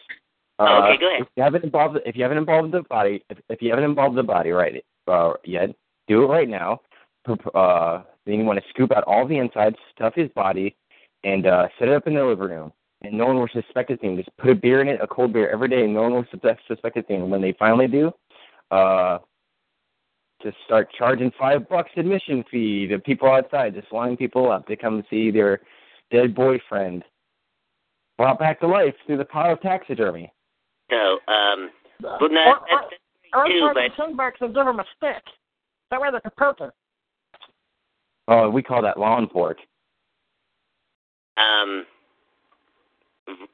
Oh, 0.60 0.66
okay, 0.66 0.94
Uh, 0.96 0.98
go 0.98 1.08
ahead. 1.10 1.22
If 1.24 1.28
you 1.36 1.44
haven't 1.44 1.64
involved 1.66 1.98
if 2.06 2.16
you 2.16 2.24
haven't 2.24 2.38
involved 2.38 2.72
the 2.72 2.84
body 2.84 3.24
if, 3.30 3.38
if 3.50 3.62
you 3.62 3.70
haven't 3.72 3.84
involved 3.86 4.16
the 4.16 4.24
body 4.24 4.52
right 4.52 4.86
uh, 5.08 5.34
yet, 5.44 5.76
do 6.08 6.24
it 6.24 6.28
right 6.28 6.48
now. 6.48 6.80
Uh, 7.54 8.04
then 8.26 8.40
you 8.40 8.46
want 8.46 8.60
to 8.60 8.70
scoop 8.70 8.92
out 8.96 9.04
all 9.06 9.28
the 9.28 9.38
insides, 9.38 9.76
stuff 9.96 10.14
his 10.16 10.30
body, 10.30 10.76
and 11.24 11.46
uh, 11.48 11.68
set 11.80 11.88
it 11.88 11.94
up 11.94 12.08
in 12.08 12.14
the 12.16 12.24
living 12.24 12.50
room. 12.50 12.72
and 13.02 13.18
no 13.18 13.26
one 13.28 13.38
will 13.38 13.48
suspect 13.54 13.92
a 13.92 13.98
thing. 13.98 14.18
Just 14.18 14.36
put 14.38 14.50
a 14.52 14.56
beer 14.56 14.82
in 14.82 14.88
it, 14.88 15.00
a 15.02 15.08
cold 15.08 15.34
beer 15.34 15.50
every 15.50 15.68
day, 15.68 15.84
and 15.84 15.94
no 15.94 16.04
one 16.04 16.14
will 16.14 16.26
suspect 16.32 16.62
suspect 16.68 16.98
a 16.98 17.04
thing. 17.04 17.22
And 17.22 17.32
when 17.32 17.42
they 17.42 17.54
finally 17.58 17.88
do, 17.88 18.12
uh, 18.72 19.20
just 20.42 20.58
start 20.66 20.90
charging 20.98 21.32
five 21.40 21.68
bucks 21.70 21.92
admission 21.98 22.44
fee 22.52 22.88
to 22.88 23.00
people 23.00 23.30
outside, 23.30 23.74
just 23.74 23.92
lining 23.92 24.18
people 24.18 24.52
up 24.52 24.68
to 24.68 24.76
come 24.76 25.04
see 25.10 25.32
their 25.32 25.62
dead 26.12 26.36
boyfriend 26.36 27.04
brought 28.18 28.40
back 28.40 28.60
to 28.62 28.68
life 28.68 28.94
through 29.06 29.18
the 29.18 29.26
power 29.26 29.52
of 29.54 29.62
taxidermy. 29.62 30.32
So, 30.90 31.20
um, 31.28 31.70
Uh, 32.04 32.18
well, 32.20 32.30
no, 32.30 32.42
or, 32.42 32.60
that's, 32.70 32.72
or, 32.72 32.82
that's 32.82 33.34
or 33.34 33.48
too, 33.48 33.60
try 33.60 33.74
but 33.74 33.82
to 33.82 34.02
send 34.02 34.18
back 34.18 34.34
and 34.42 34.54
give 34.54 34.66
them 34.66 34.80
a 34.80 34.86
stick. 34.98 35.24
That 35.92 36.02
way 36.02 36.10
they 36.12 36.20
can 36.20 36.32
poke 36.38 36.60
it. 36.62 36.72
Oh, 38.28 38.50
we 38.50 38.64
call 38.64 38.82
that 38.82 39.00
lawn 39.00 39.28
pork. 39.28 39.58
Um. 41.38 41.86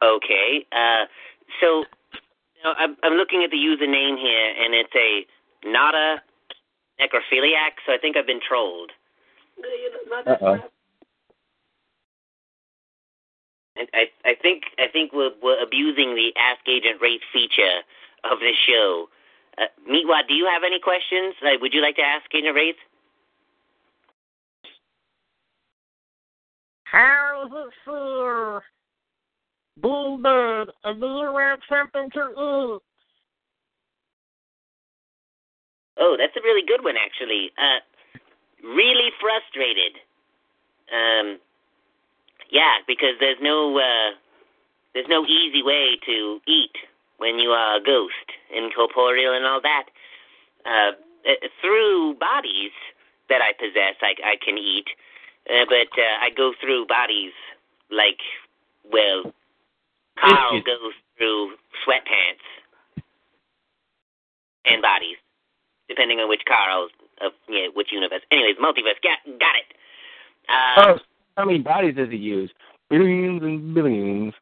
Okay. 0.01 0.65
Uh. 0.71 1.05
So, 1.59 1.83
you 2.13 2.63
know, 2.63 2.73
I'm 2.77 2.95
I'm 3.03 3.13
looking 3.13 3.43
at 3.43 3.51
the 3.51 3.57
username 3.57 4.17
here, 4.17 4.53
and 4.63 4.73
it's 4.73 4.95
a 4.95 5.25
nada 5.67 6.21
necrophiliac. 6.99 7.81
So 7.85 7.93
I 7.93 7.97
think 8.01 8.15
I've 8.15 8.27
been 8.27 8.41
trolled. 8.47 8.91
Uh-oh. 10.27 10.59
And 13.75 13.87
I 13.93 14.05
I 14.25 14.35
think 14.41 14.63
I 14.79 14.87
think 14.91 15.11
we're 15.13 15.31
we're 15.41 15.61
abusing 15.61 16.15
the 16.15 16.31
Ask 16.37 16.67
Agent 16.67 17.01
Wraith 17.01 17.21
feature 17.33 17.83
of 18.23 18.39
this 18.39 18.55
show. 18.67 19.09
Uh, 19.57 19.65
Meatwad, 19.89 20.27
do 20.27 20.33
you 20.33 20.45
have 20.45 20.63
any 20.65 20.79
questions? 20.79 21.35
Like, 21.43 21.59
would 21.61 21.73
you 21.73 21.81
like 21.81 21.95
to 21.97 22.01
ask 22.01 22.23
Agent 22.33 22.55
Wraith? 22.55 22.77
How 26.91 27.47
does 27.47 27.67
it 27.67 27.73
feel 27.85 28.61
being 29.81 30.21
dead 30.21 30.67
and 30.83 30.99
do 30.99 31.07
you 31.07 31.31
want 31.31 31.61
something 31.69 32.09
to 32.11 32.19
eat? 32.19 32.81
Oh, 35.99 36.15
that's 36.19 36.35
a 36.35 36.43
really 36.43 36.65
good 36.67 36.83
one, 36.83 36.95
actually. 36.97 37.51
Uh, 37.57 37.79
really 38.67 39.11
frustrated. 39.21 39.95
Um, 40.91 41.39
yeah, 42.51 42.83
because 42.87 43.15
there's 43.19 43.39
no 43.41 43.77
uh, 43.77 44.11
there's 44.93 45.07
no 45.07 45.23
easy 45.25 45.63
way 45.63 45.97
to 46.05 46.39
eat 46.45 46.75
when 47.17 47.39
you 47.39 47.51
are 47.51 47.77
a 47.77 47.83
ghost, 47.83 48.27
incorporeal, 48.51 49.33
and 49.33 49.45
all 49.45 49.61
that. 49.61 49.85
Uh, 50.65 50.91
uh, 51.23 51.47
through 51.61 52.15
bodies 52.19 52.75
that 53.29 53.39
I 53.41 53.53
possess, 53.53 53.95
I, 54.01 54.35
I 54.35 54.35
can 54.43 54.57
eat, 54.57 54.87
uh, 55.49 55.65
but 55.67 55.89
uh, 55.97 56.15
I 56.21 56.29
go 56.35 56.53
through 56.61 56.87
bodies 56.87 57.33
like, 57.89 58.19
well, 58.91 59.33
Carl 60.19 60.61
goes 60.61 60.93
through 61.17 61.55
sweatpants 61.85 62.45
and 64.65 64.81
bodies, 64.81 65.17
depending 65.89 66.19
on 66.19 66.29
which 66.29 66.41
Carl's 66.47 66.91
of 67.21 67.33
yeah, 67.49 67.67
which 67.73 67.89
universe. 67.91 68.21
Anyways, 68.31 68.55
multiverse. 68.57 68.97
Got 69.03 69.19
got 69.39 69.55
it. 69.55 69.69
Uh, 70.49 70.81
Oh, 70.81 70.99
how 71.37 71.45
many 71.45 71.59
bodies 71.59 71.95
does 71.95 72.09
he 72.09 72.17
use? 72.17 72.51
Billions 72.89 73.41
and 73.41 73.73
billions. 73.73 74.33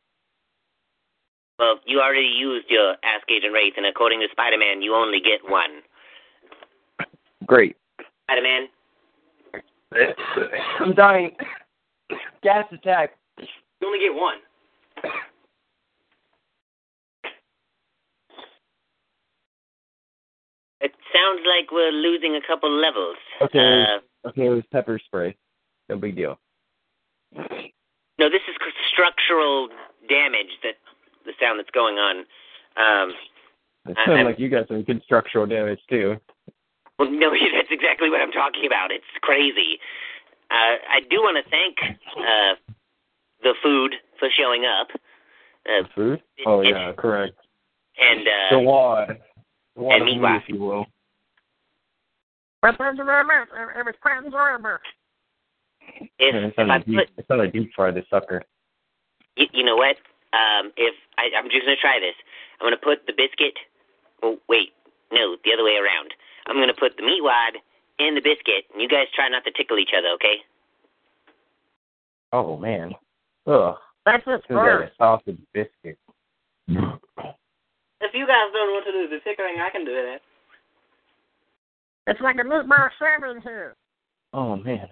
Well, 1.59 1.79
you 1.85 1.99
already 1.99 2.25
used 2.25 2.67
your 2.69 2.95
Ask 3.03 3.29
Agent 3.29 3.53
Wraith, 3.53 3.73
and 3.75 3.85
according 3.85 4.21
to 4.21 4.27
Spider-Man, 4.31 4.81
you 4.81 4.95
only 4.95 5.19
get 5.19 5.49
one. 5.49 5.81
Great. 7.45 7.75
Spider-Man, 8.23 8.69
I'm 10.79 10.93
dying. 10.93 11.31
Gas 12.43 12.65
attack. 12.71 13.11
you 13.37 13.47
only 13.87 13.99
get 13.99 14.13
one. 14.13 14.37
It 20.81 20.91
sounds 21.13 21.41
like 21.45 21.71
we're 21.71 21.91
losing 21.91 22.35
a 22.35 22.41
couple 22.47 22.71
levels. 22.71 23.17
Okay. 23.41 23.59
Uh, 23.59 23.99
Okay, 24.27 24.47
it 24.47 24.49
was 24.49 24.63
pepper 24.73 24.99
spray. 25.05 25.33
No 25.87 25.95
big 25.95 26.17
deal. 26.17 26.37
no, 27.33 28.29
this 28.29 28.41
is 28.49 28.55
structural 28.91 29.69
damage 30.09 30.51
that 30.61 30.75
the 31.25 31.31
sound 31.39 31.57
that's 31.57 31.69
going 31.71 31.95
on. 31.95 32.17
Um, 32.75 33.13
It 33.87 33.95
sounds 34.05 34.25
like 34.25 34.37
you 34.39 34.49
got 34.49 34.67
some 34.67 34.83
good 34.83 35.01
structural 35.05 35.45
damage 35.45 35.79
too. 35.89 36.17
Well, 36.99 37.09
no, 37.11 37.31
that's 37.31 37.71
exactly 37.71 38.09
what 38.09 38.21
I'm 38.21 38.31
talking 38.31 38.65
about. 38.67 38.91
It's 38.91 39.05
crazy. 39.21 39.79
Uh, 40.51 40.75
I 40.91 40.99
do 41.09 41.17
want 41.17 41.43
to 41.43 41.49
thank 41.49 41.77
uh, 42.17 42.53
the 43.41 43.53
food 43.63 43.95
for 44.19 44.27
showing 44.35 44.65
up, 44.65 44.87
uh, 45.65 45.87
Food? 45.95 46.21
Oh 46.45 46.61
it- 46.61 46.69
yeah, 46.69 46.91
correct. 46.97 47.35
and 47.99 48.21
uh, 48.27 48.49
The 48.51 48.59
wad. 48.59 49.17
The 49.75 49.81
wad 49.81 50.01
and 50.01 50.09
of 50.09 50.21
meat, 50.21 50.41
if 50.43 50.49
you 50.49 50.59
will. 50.59 50.85
But 52.61 52.77
thank 52.77 52.97
you 52.97 53.05
very 53.05 53.23
much. 53.23 53.47
It, 53.55 53.79
it 53.79 53.85
was 53.85 53.95
quite 54.01 54.23
enjoyable. 54.25 54.77
if, 56.19 56.35
it's 56.35 56.55
if 56.57 56.67
not 56.67 56.85
deep, 56.85 56.97
put, 56.97 57.09
it's 57.17 57.29
not 57.29 57.39
a 57.39 57.47
deep 57.49 57.71
fry 57.75 57.91
this 57.91 58.05
sucker. 58.09 58.43
you, 59.37 59.47
you 59.53 59.63
know 59.63 59.77
what? 59.77 59.95
Um, 60.33 60.71
if 60.75 60.93
I, 61.17 61.29
I'm 61.37 61.49
just 61.49 61.63
gonna 61.65 61.77
try 61.79 61.99
this, 61.99 62.15
I'm 62.59 62.65
gonna 62.65 62.77
put 62.81 63.05
the 63.07 63.13
biscuit. 63.13 63.55
Oh, 64.21 64.37
wait, 64.49 64.73
no, 65.13 65.37
the 65.45 65.53
other 65.53 65.63
way 65.63 65.77
around. 65.79 66.11
I'm 66.49 66.57
gonna 66.57 66.73
put 66.73 66.97
the 66.97 67.03
meat 67.05 67.21
wad 67.21 67.53
in 67.99 68.15
the 68.15 68.21
biscuit, 68.21 68.65
and 68.73 68.81
you 68.81 68.89
guys 68.89 69.05
try 69.15 69.29
not 69.29 69.43
to 69.45 69.51
tickle 69.51 69.77
each 69.77 69.93
other, 69.97 70.09
okay? 70.15 70.37
Oh 72.33 72.57
man. 72.57 72.93
Ugh. 73.47 73.75
That's 74.05 74.23
it, 74.25 74.41
Seems 74.47 74.57
like 74.57 74.65
first. 74.65 74.93
a 74.93 74.95
sausage 74.97 75.37
biscuit. 75.53 75.97
If 78.01 78.11
you 78.13 78.25
guys 78.25 78.49
don't 78.53 78.71
want 78.73 78.85
to 78.85 78.91
do 78.91 79.07
the 79.09 79.19
tickling, 79.23 79.59
I 79.61 79.69
can 79.71 79.85
do 79.85 79.93
that. 79.93 80.19
It's 82.07 82.21
like 82.21 82.37
a 82.37 82.43
meatball 82.47 82.89
sandwich 82.97 83.43
here. 83.43 83.75
Oh 84.33 84.55
man. 84.55 84.87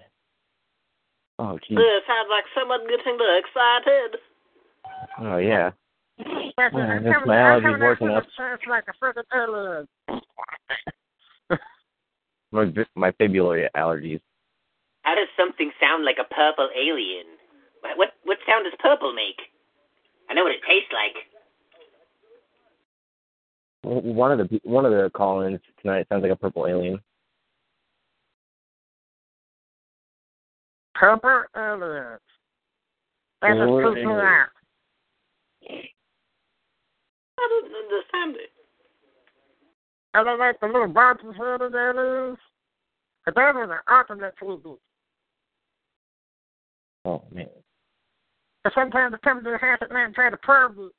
Oh 1.40 1.58
geez. 1.66 1.78
It 1.78 2.02
sounds 2.06 2.28
like 2.30 2.44
someone 2.54 2.80
getting 2.88 3.18
excited. 3.38 4.20
Oh 5.20 5.38
yeah. 5.38 5.70
That's 6.56 6.74
Yeah, 6.74 6.94
it. 6.94 6.96
I'm 6.98 7.04
my 7.04 7.12
coming- 7.12 7.30
I'm 7.30 7.62
allergies 7.62 7.80
working 7.80 8.08
up. 8.10 8.24
it, 8.24 8.28
It's 8.54 8.66
like 8.68 8.84
a 8.88 9.04
freaking 9.04 9.22
alien. 9.34 9.88
My 12.50 12.72
my 12.94 13.12
fibulary 13.12 13.68
allergies. 13.76 14.20
How 15.02 15.14
does 15.14 15.28
something 15.36 15.70
sound 15.80 16.04
like 16.04 16.16
a 16.18 16.34
purple 16.34 16.68
alien? 16.74 17.26
What 17.80 17.98
what, 17.98 18.08
what 18.24 18.38
sound 18.46 18.64
does 18.64 18.74
purple 18.78 19.12
make? 19.12 19.40
I 20.30 20.34
know 20.34 20.44
what 20.44 20.52
it 20.52 20.60
tastes 20.68 20.92
like. 20.92 21.16
One 23.82 24.32
of 24.32 24.38
the 24.38 24.44
pe- 24.46 24.68
one 24.68 24.84
of 24.84 24.92
the 24.92 25.10
call-ins 25.14 25.60
tonight 25.80 26.06
sounds 26.08 26.22
like 26.22 26.32
a 26.32 26.36
purple 26.36 26.66
alien. 26.66 27.00
Purple 30.94 31.44
aliens. 31.56 32.20
That's 33.40 33.56
just 33.56 33.70
freaks 33.70 33.94
me 33.94 34.02
yeah. 34.02 34.18
out. 34.18 34.48
I 37.38 37.48
don't 37.48 37.72
understand 37.72 38.36
it. 38.36 38.50
Are 40.14 40.24
they 40.24 40.38
like 40.38 40.60
the 40.60 40.66
little 40.66 40.88
bouncy 40.88 41.34
headed 41.36 41.74
aliens? 41.74 42.38
But 43.24 43.34
those 43.34 43.54
are 43.56 43.66
the 43.66 43.92
alternate 43.92 44.34
TV. 44.42 44.76
Oh 47.04 47.24
man. 47.32 47.48
But 48.64 48.72
sometimes 48.74 49.12
they 49.12 49.18
come 49.22 49.44
to 49.44 49.50
the 49.50 49.58
house 49.58 49.78
at 49.82 49.92
night 49.92 50.04
and 50.04 50.14
try 50.14 50.30
to 50.30 50.36
probe 50.38 50.76
it. 50.78 50.92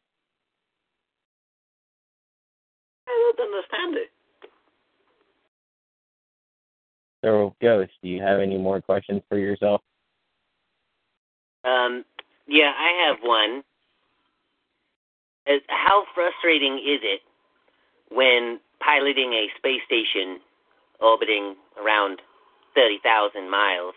I 3.07 3.34
don't 3.38 3.47
understand 3.47 3.97
it. 3.97 4.12
So 7.24 7.55
Ghost, 7.62 7.91
do 8.01 8.10
you 8.10 8.22
have 8.22 8.39
any 8.39 8.57
more 8.57 8.82
questions 8.82 9.22
for 9.28 9.38
yourself? 9.38 9.82
Um, 11.66 12.05
yeah, 12.47 12.72
I 12.78 13.07
have 13.07 13.18
one. 13.22 13.64
As, 15.47 15.62
how 15.68 16.05
frustrating 16.14 16.76
is 16.76 16.99
it 17.03 17.22
when 18.12 18.60
piloting 18.84 19.34
a 19.34 19.48
space 19.58 19.82
station 19.86 20.40
orbiting 21.00 21.56
around 21.82 22.22
30,000 22.76 23.50
miles? 23.50 23.94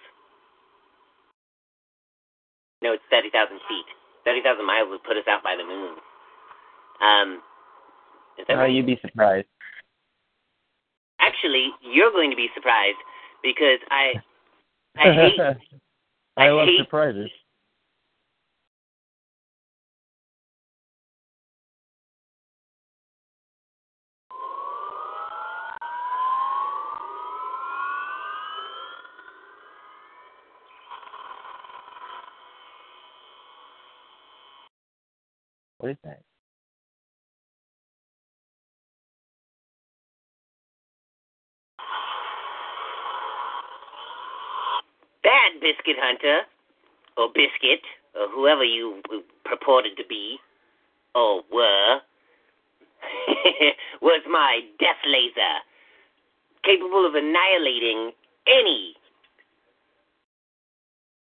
No, 2.83 2.93
it's 2.93 3.03
30,000 3.11 3.59
feet. 3.69 3.87
30,000 4.25 4.67
miles 4.67 4.89
would 4.91 5.03
put 5.05 5.17
us 5.17 5.25
out 5.29 5.43
by 5.43 5.55
the 5.57 5.65
moon. 5.65 5.97
Um, 7.03 7.43
Uh, 8.49 8.55
right? 8.57 8.73
you'd 8.73 8.87
be 8.87 8.99
surprised. 9.03 9.47
Actually, 11.21 11.71
you're 11.81 12.11
going 12.11 12.31
to 12.31 12.37
be 12.37 12.49
surprised 12.55 12.99
because 13.43 13.79
I, 13.91 14.15
I 14.97 15.13
hate 15.13 15.41
I 15.41 16.47
I 16.47 16.51
love 16.51 16.67
hate- 16.67 16.79
surprises. 16.79 17.31
What 35.83 35.91
is 35.91 35.99
that? 36.05 36.21
That 45.25 45.51
Biscuit 45.61 45.97
Hunter, 45.99 46.43
or 47.17 47.31
Biscuit, 47.35 47.81
or 48.15 48.29
whoever 48.33 48.63
you 48.63 49.03
purported 49.45 49.97
to 49.97 50.05
be, 50.09 50.39
or 51.17 51.43
were, 51.53 51.99
was 54.03 54.23
my 54.31 54.61
death 54.79 55.03
laser, 55.05 55.59
capable 56.63 57.05
of 57.05 57.17
annihilating 57.17 58.13
any 58.47 58.95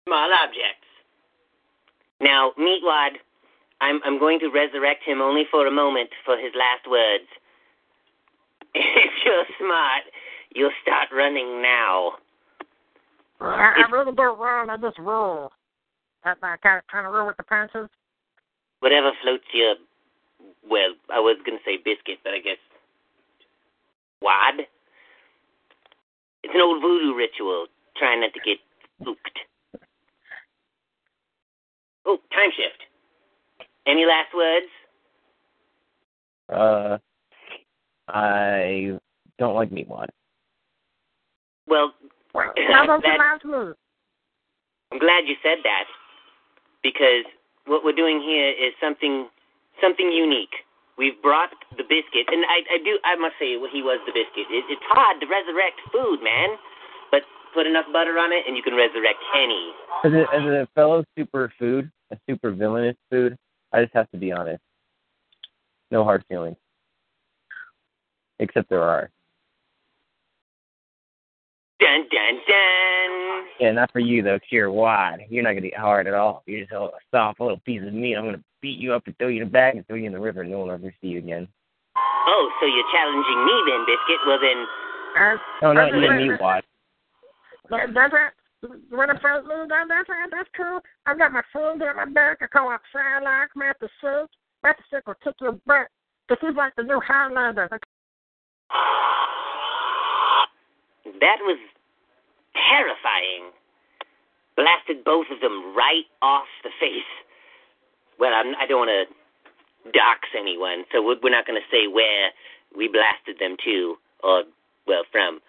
small 0.07 0.29
objects. 0.31 0.85
Now, 2.21 2.51
Meatwad, 2.59 3.13
I'm 3.83 3.99
I'm 4.05 4.17
going 4.17 4.39
to 4.39 4.47
resurrect 4.47 5.03
him 5.03 5.21
only 5.21 5.43
for 5.51 5.67
a 5.67 5.71
moment 5.71 6.09
for 6.25 6.37
his 6.37 6.53
last 6.55 6.89
words. 6.89 7.27
If 8.75 9.11
you're 9.23 9.45
smart, 9.59 10.03
you'll 10.55 10.71
start 10.81 11.09
running 11.13 11.61
now. 11.61 12.13
I, 13.39 13.83
I 13.85 13.91
really 13.91 14.15
don't 14.15 14.39
run. 14.39 14.69
I 14.69 14.77
just 14.77 14.97
roll. 14.97 15.51
I, 16.23 16.31
I 16.41 16.57
kind 16.57 16.79
of 16.79 16.87
kind 16.87 17.05
of 17.05 17.13
roll 17.13 17.27
with 17.27 17.37
the 17.37 17.43
punches. 17.43 17.89
Whatever 18.79 19.11
floats 19.21 19.43
your 19.53 19.75
well, 20.67 20.95
I 21.13 21.19
was 21.19 21.37
gonna 21.45 21.59
say 21.65 21.77
biscuit, 21.77 22.19
but 22.23 22.33
I 22.33 22.39
guess 22.39 22.57
wad. 24.21 24.65
It's 26.43 26.53
an 26.55 26.61
old 26.61 26.81
voodoo 26.81 27.15
ritual. 27.15 27.67
Trying 27.97 28.21
not 28.21 28.33
to 28.33 28.39
get 28.39 28.57
spooked. 28.99 29.39
Oh, 32.05 32.17
time 32.33 32.49
shift. 32.55 32.83
Any 33.85 34.05
last 34.05 34.33
words? 34.35 34.65
Uh, 36.51 36.97
I 38.07 38.97
don't 39.39 39.55
like 39.55 39.69
Meatwad. 39.71 40.07
Well, 41.67 41.93
Well, 42.33 42.51
how 42.71 42.83
about 42.85 43.03
that- 43.03 43.19
last 43.19 43.45
move? 43.45 43.75
I'm 44.91 44.99
glad 44.99 45.25
you 45.25 45.33
said 45.41 45.57
that 45.63 45.85
because 46.83 47.25
what 47.65 47.83
we're 47.83 47.97
doing 47.97 48.21
here 48.21 48.49
is 48.49 48.73
something 48.79 49.27
something 49.81 50.11
unique. 50.11 50.53
We've 50.99 51.19
brought 51.23 51.49
the 51.75 51.81
biscuit, 51.81 52.29
and 52.29 52.45
I, 52.45 52.61
I 52.75 52.77
do 52.85 52.99
I 53.03 53.15
must 53.15 53.33
say 53.39 53.57
he 53.73 53.81
was 53.81 53.97
the 54.05 54.13
biscuit. 54.13 54.45
It, 54.53 54.65
it's 54.69 54.85
hard 54.85 55.19
to 55.21 55.25
resurrect 55.25 55.81
food, 55.91 56.21
man, 56.21 56.59
but 57.09 57.23
put 57.55 57.65
enough 57.65 57.85
butter 57.91 58.19
on 58.19 58.31
it, 58.31 58.43
and 58.45 58.55
you 58.55 58.61
can 58.61 58.75
resurrect 58.75 59.17
any. 59.33 59.73
As 60.05 60.13
a, 60.13 60.21
as 60.29 60.43
a 60.45 60.67
fellow 60.75 61.03
super 61.17 61.51
food, 61.57 61.89
a 62.11 62.17
super 62.29 62.51
villainous 62.51 62.97
food, 63.09 63.35
I 63.73 63.81
just 63.81 63.93
have 63.93 64.09
to 64.11 64.17
be 64.17 64.31
honest. 64.31 64.61
No 65.91 66.03
hard 66.03 66.23
feelings. 66.29 66.57
Except 68.39 68.69
there 68.69 68.83
are. 68.83 69.09
Dun 71.79 72.07
dun 72.09 72.35
dun. 72.47 73.45
Yeah, 73.59 73.71
not 73.71 73.91
for 73.91 73.99
you 73.99 74.21
though, 74.21 74.39
'cause 74.39 74.51
you're 74.51 74.71
wide. 74.71 75.25
You're 75.29 75.43
not 75.43 75.51
gonna 75.51 75.69
get 75.69 75.77
hard 75.77 76.07
at 76.07 76.13
all. 76.13 76.43
You're 76.45 76.61
just 76.61 76.71
a 76.71 76.91
soft 77.11 77.39
little 77.39 77.59
piece 77.59 77.81
of 77.81 77.93
meat. 77.93 78.15
I'm 78.15 78.25
gonna 78.25 78.43
beat 78.61 78.79
you 78.79 78.93
up 78.93 79.05
and 79.05 79.17
throw 79.17 79.27
you 79.27 79.41
in 79.41 79.47
a 79.47 79.51
bag 79.51 79.75
and 79.75 79.85
throw 79.87 79.95
you 79.95 80.05
in 80.05 80.13
the 80.13 80.19
river 80.19 80.41
and 80.41 80.51
no 80.51 80.59
one 80.59 80.67
will 80.67 80.75
ever 80.75 80.93
see 81.01 81.09
you 81.09 81.19
again. 81.19 81.47
Oh, 81.95 82.51
so 82.59 82.65
you're 82.65 82.91
challenging 82.91 83.45
me 83.45 83.63
then, 83.67 83.85
biscuit? 83.85 84.25
Well 84.25 84.39
then, 84.39 84.67
Uh, 85.15 85.37
No, 85.61 85.73
not 85.73 85.93
you 85.93 86.09
and 86.09 86.27
me, 86.27 86.35
Wad. 86.39 86.63
That, 87.69 87.93
it. 88.63 88.79
You 88.89 88.97
want 88.97 89.11
to? 89.11 89.19
That, 89.21 89.43
it. 89.45 90.31
That's 90.31 90.49
cool. 90.55 90.79
I've 91.05 91.17
got 91.17 91.31
my 91.31 91.43
phone 91.51 91.79
down 91.79 91.95
my 91.95 92.05
back. 92.05 92.37
I 92.41 92.47
call 92.47 92.69
out 92.69 92.81
Frylock, 92.93 93.47
Master 93.55 93.89
Shake. 94.01 94.29
Master 94.63 94.83
Shake 94.89 95.07
will 95.07 95.15
kick 95.23 95.35
your 95.41 95.53
butt. 95.65 95.87
Because 96.27 96.47
he's 96.47 96.55
like 96.55 96.75
the 96.75 96.83
new 96.83 97.01
Highlander. 97.05 97.67
that 101.19 101.39
was 101.41 101.59
terrifying. 102.55 103.51
Blasted 104.55 105.03
both 105.03 105.27
of 105.31 105.41
them 105.41 105.75
right 105.75 106.05
off 106.21 106.47
the 106.63 106.69
face. 106.79 107.11
Well, 108.19 108.31
I'm, 108.33 108.55
I 108.55 108.67
don't 108.67 108.87
want 108.87 109.09
to 109.09 109.91
dox 109.91 110.29
anyone, 110.37 110.85
so 110.91 111.01
we're 111.01 111.17
we're 111.21 111.33
not 111.33 111.45
going 111.45 111.59
to 111.59 111.67
say 111.71 111.87
where 111.87 112.31
we 112.77 112.87
blasted 112.87 113.39
them 113.39 113.57
to 113.65 113.95
or 114.23 114.43
well 114.87 115.03
from. 115.11 115.39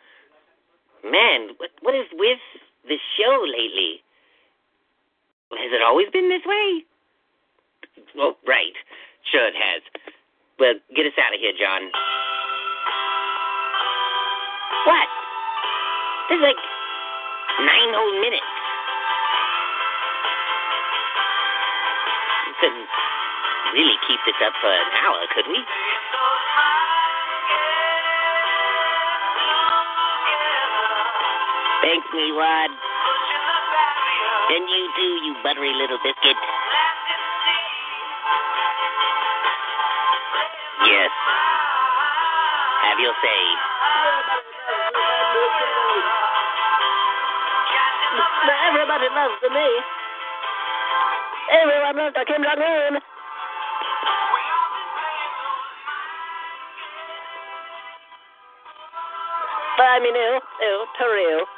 Man, 1.05 1.51
what 1.59 1.71
what 1.83 1.95
is 1.95 2.07
with 2.15 2.41
the 2.89 2.99
show 3.17 3.45
lately? 3.49 4.03
Has 5.53 5.71
it 5.73 5.83
always 5.83 6.09
been 6.11 6.29
this 6.29 6.45
way? 6.45 6.85
Oh, 8.19 8.37
right. 8.47 8.75
Sure 9.31 9.47
it 9.47 9.55
has. 9.55 9.83
Well, 10.59 10.75
get 10.95 11.07
us 11.07 11.17
out 11.19 11.35
of 11.35 11.41
here, 11.41 11.55
John. 11.59 11.91
What? 14.87 15.09
There's 16.29 16.43
like 16.43 16.61
nine 17.61 17.93
whole 17.95 18.17
minutes. 18.21 18.53
We 22.47 22.53
couldn't 22.61 22.89
really 23.75 23.99
keep 24.07 24.21
this 24.27 24.39
up 24.45 24.55
for 24.61 24.71
an 24.71 24.91
hour, 25.03 25.21
could 25.35 25.49
we? 25.49 25.61
Thanks, 31.85 32.09
me, 32.17 32.33
Rod. 32.33 32.71
And 34.49 34.65
you 34.73 34.83
too, 34.97 35.13
you 35.21 35.35
buttery 35.45 35.69
little 35.77 35.99
biscuit. 36.01 36.37
Yes. 40.89 41.13
Have 42.89 42.99
your 43.05 43.13
say. 43.21 43.43
Everybody 48.65 49.09
loves 49.13 49.43
me. 49.53 49.69
Everyone 51.53 51.97
loves 52.01 52.17
Kim 52.27 52.43
Jong 52.43 52.65
Un. 52.65 53.01
Bye, 59.77 60.01
me 60.01 60.11
nu. 60.13 60.41
Oh, 60.63 60.87
Terrell. 60.97 61.54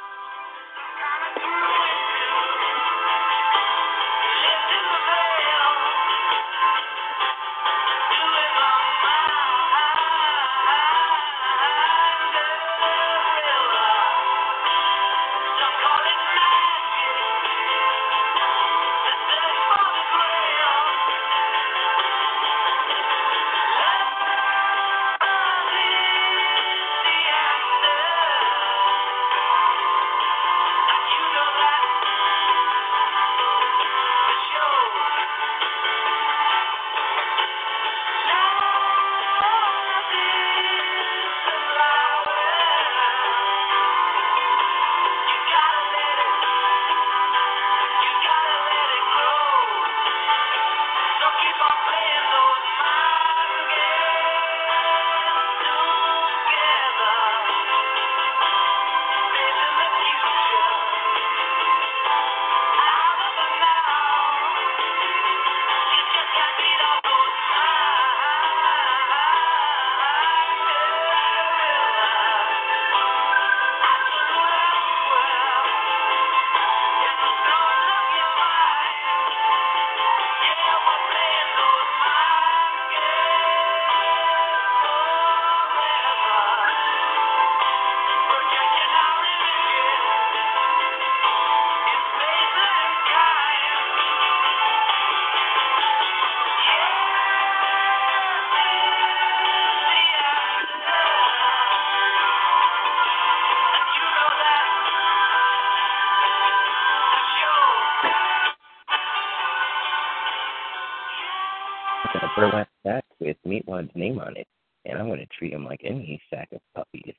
Meatwad's 113.67 113.91
name 113.95 114.19
on 114.19 114.37
it, 114.37 114.47
and 114.85 114.97
I'm 114.97 115.07
going 115.07 115.19
to 115.19 115.27
treat 115.37 115.53
him 115.53 115.65
like 115.65 115.81
any 115.83 116.21
sack 116.29 116.49
of 116.51 116.61
puppies 116.75 117.15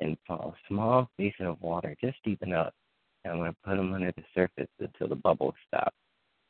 and 0.00 0.16
fall 0.26 0.54
a 0.56 0.68
small 0.68 1.10
basin 1.18 1.46
of 1.46 1.60
water 1.60 1.94
just 2.00 2.18
deep 2.24 2.42
enough. 2.42 2.72
And 3.24 3.32
I'm 3.32 3.38
going 3.38 3.52
to 3.52 3.56
put 3.64 3.78
him 3.78 3.92
under 3.92 4.12
the 4.16 4.22
surface 4.34 4.70
until 4.78 5.08
the 5.08 5.14
bubbles 5.14 5.54
stop. 5.68 5.92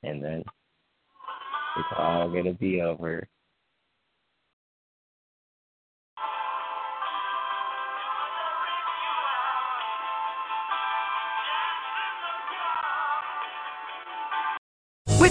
And 0.03 0.22
then 0.22 0.44
it's 1.76 1.88
all 1.98 2.28
going 2.28 2.44
to 2.44 2.55
be 2.55 2.80
over. 2.80 3.26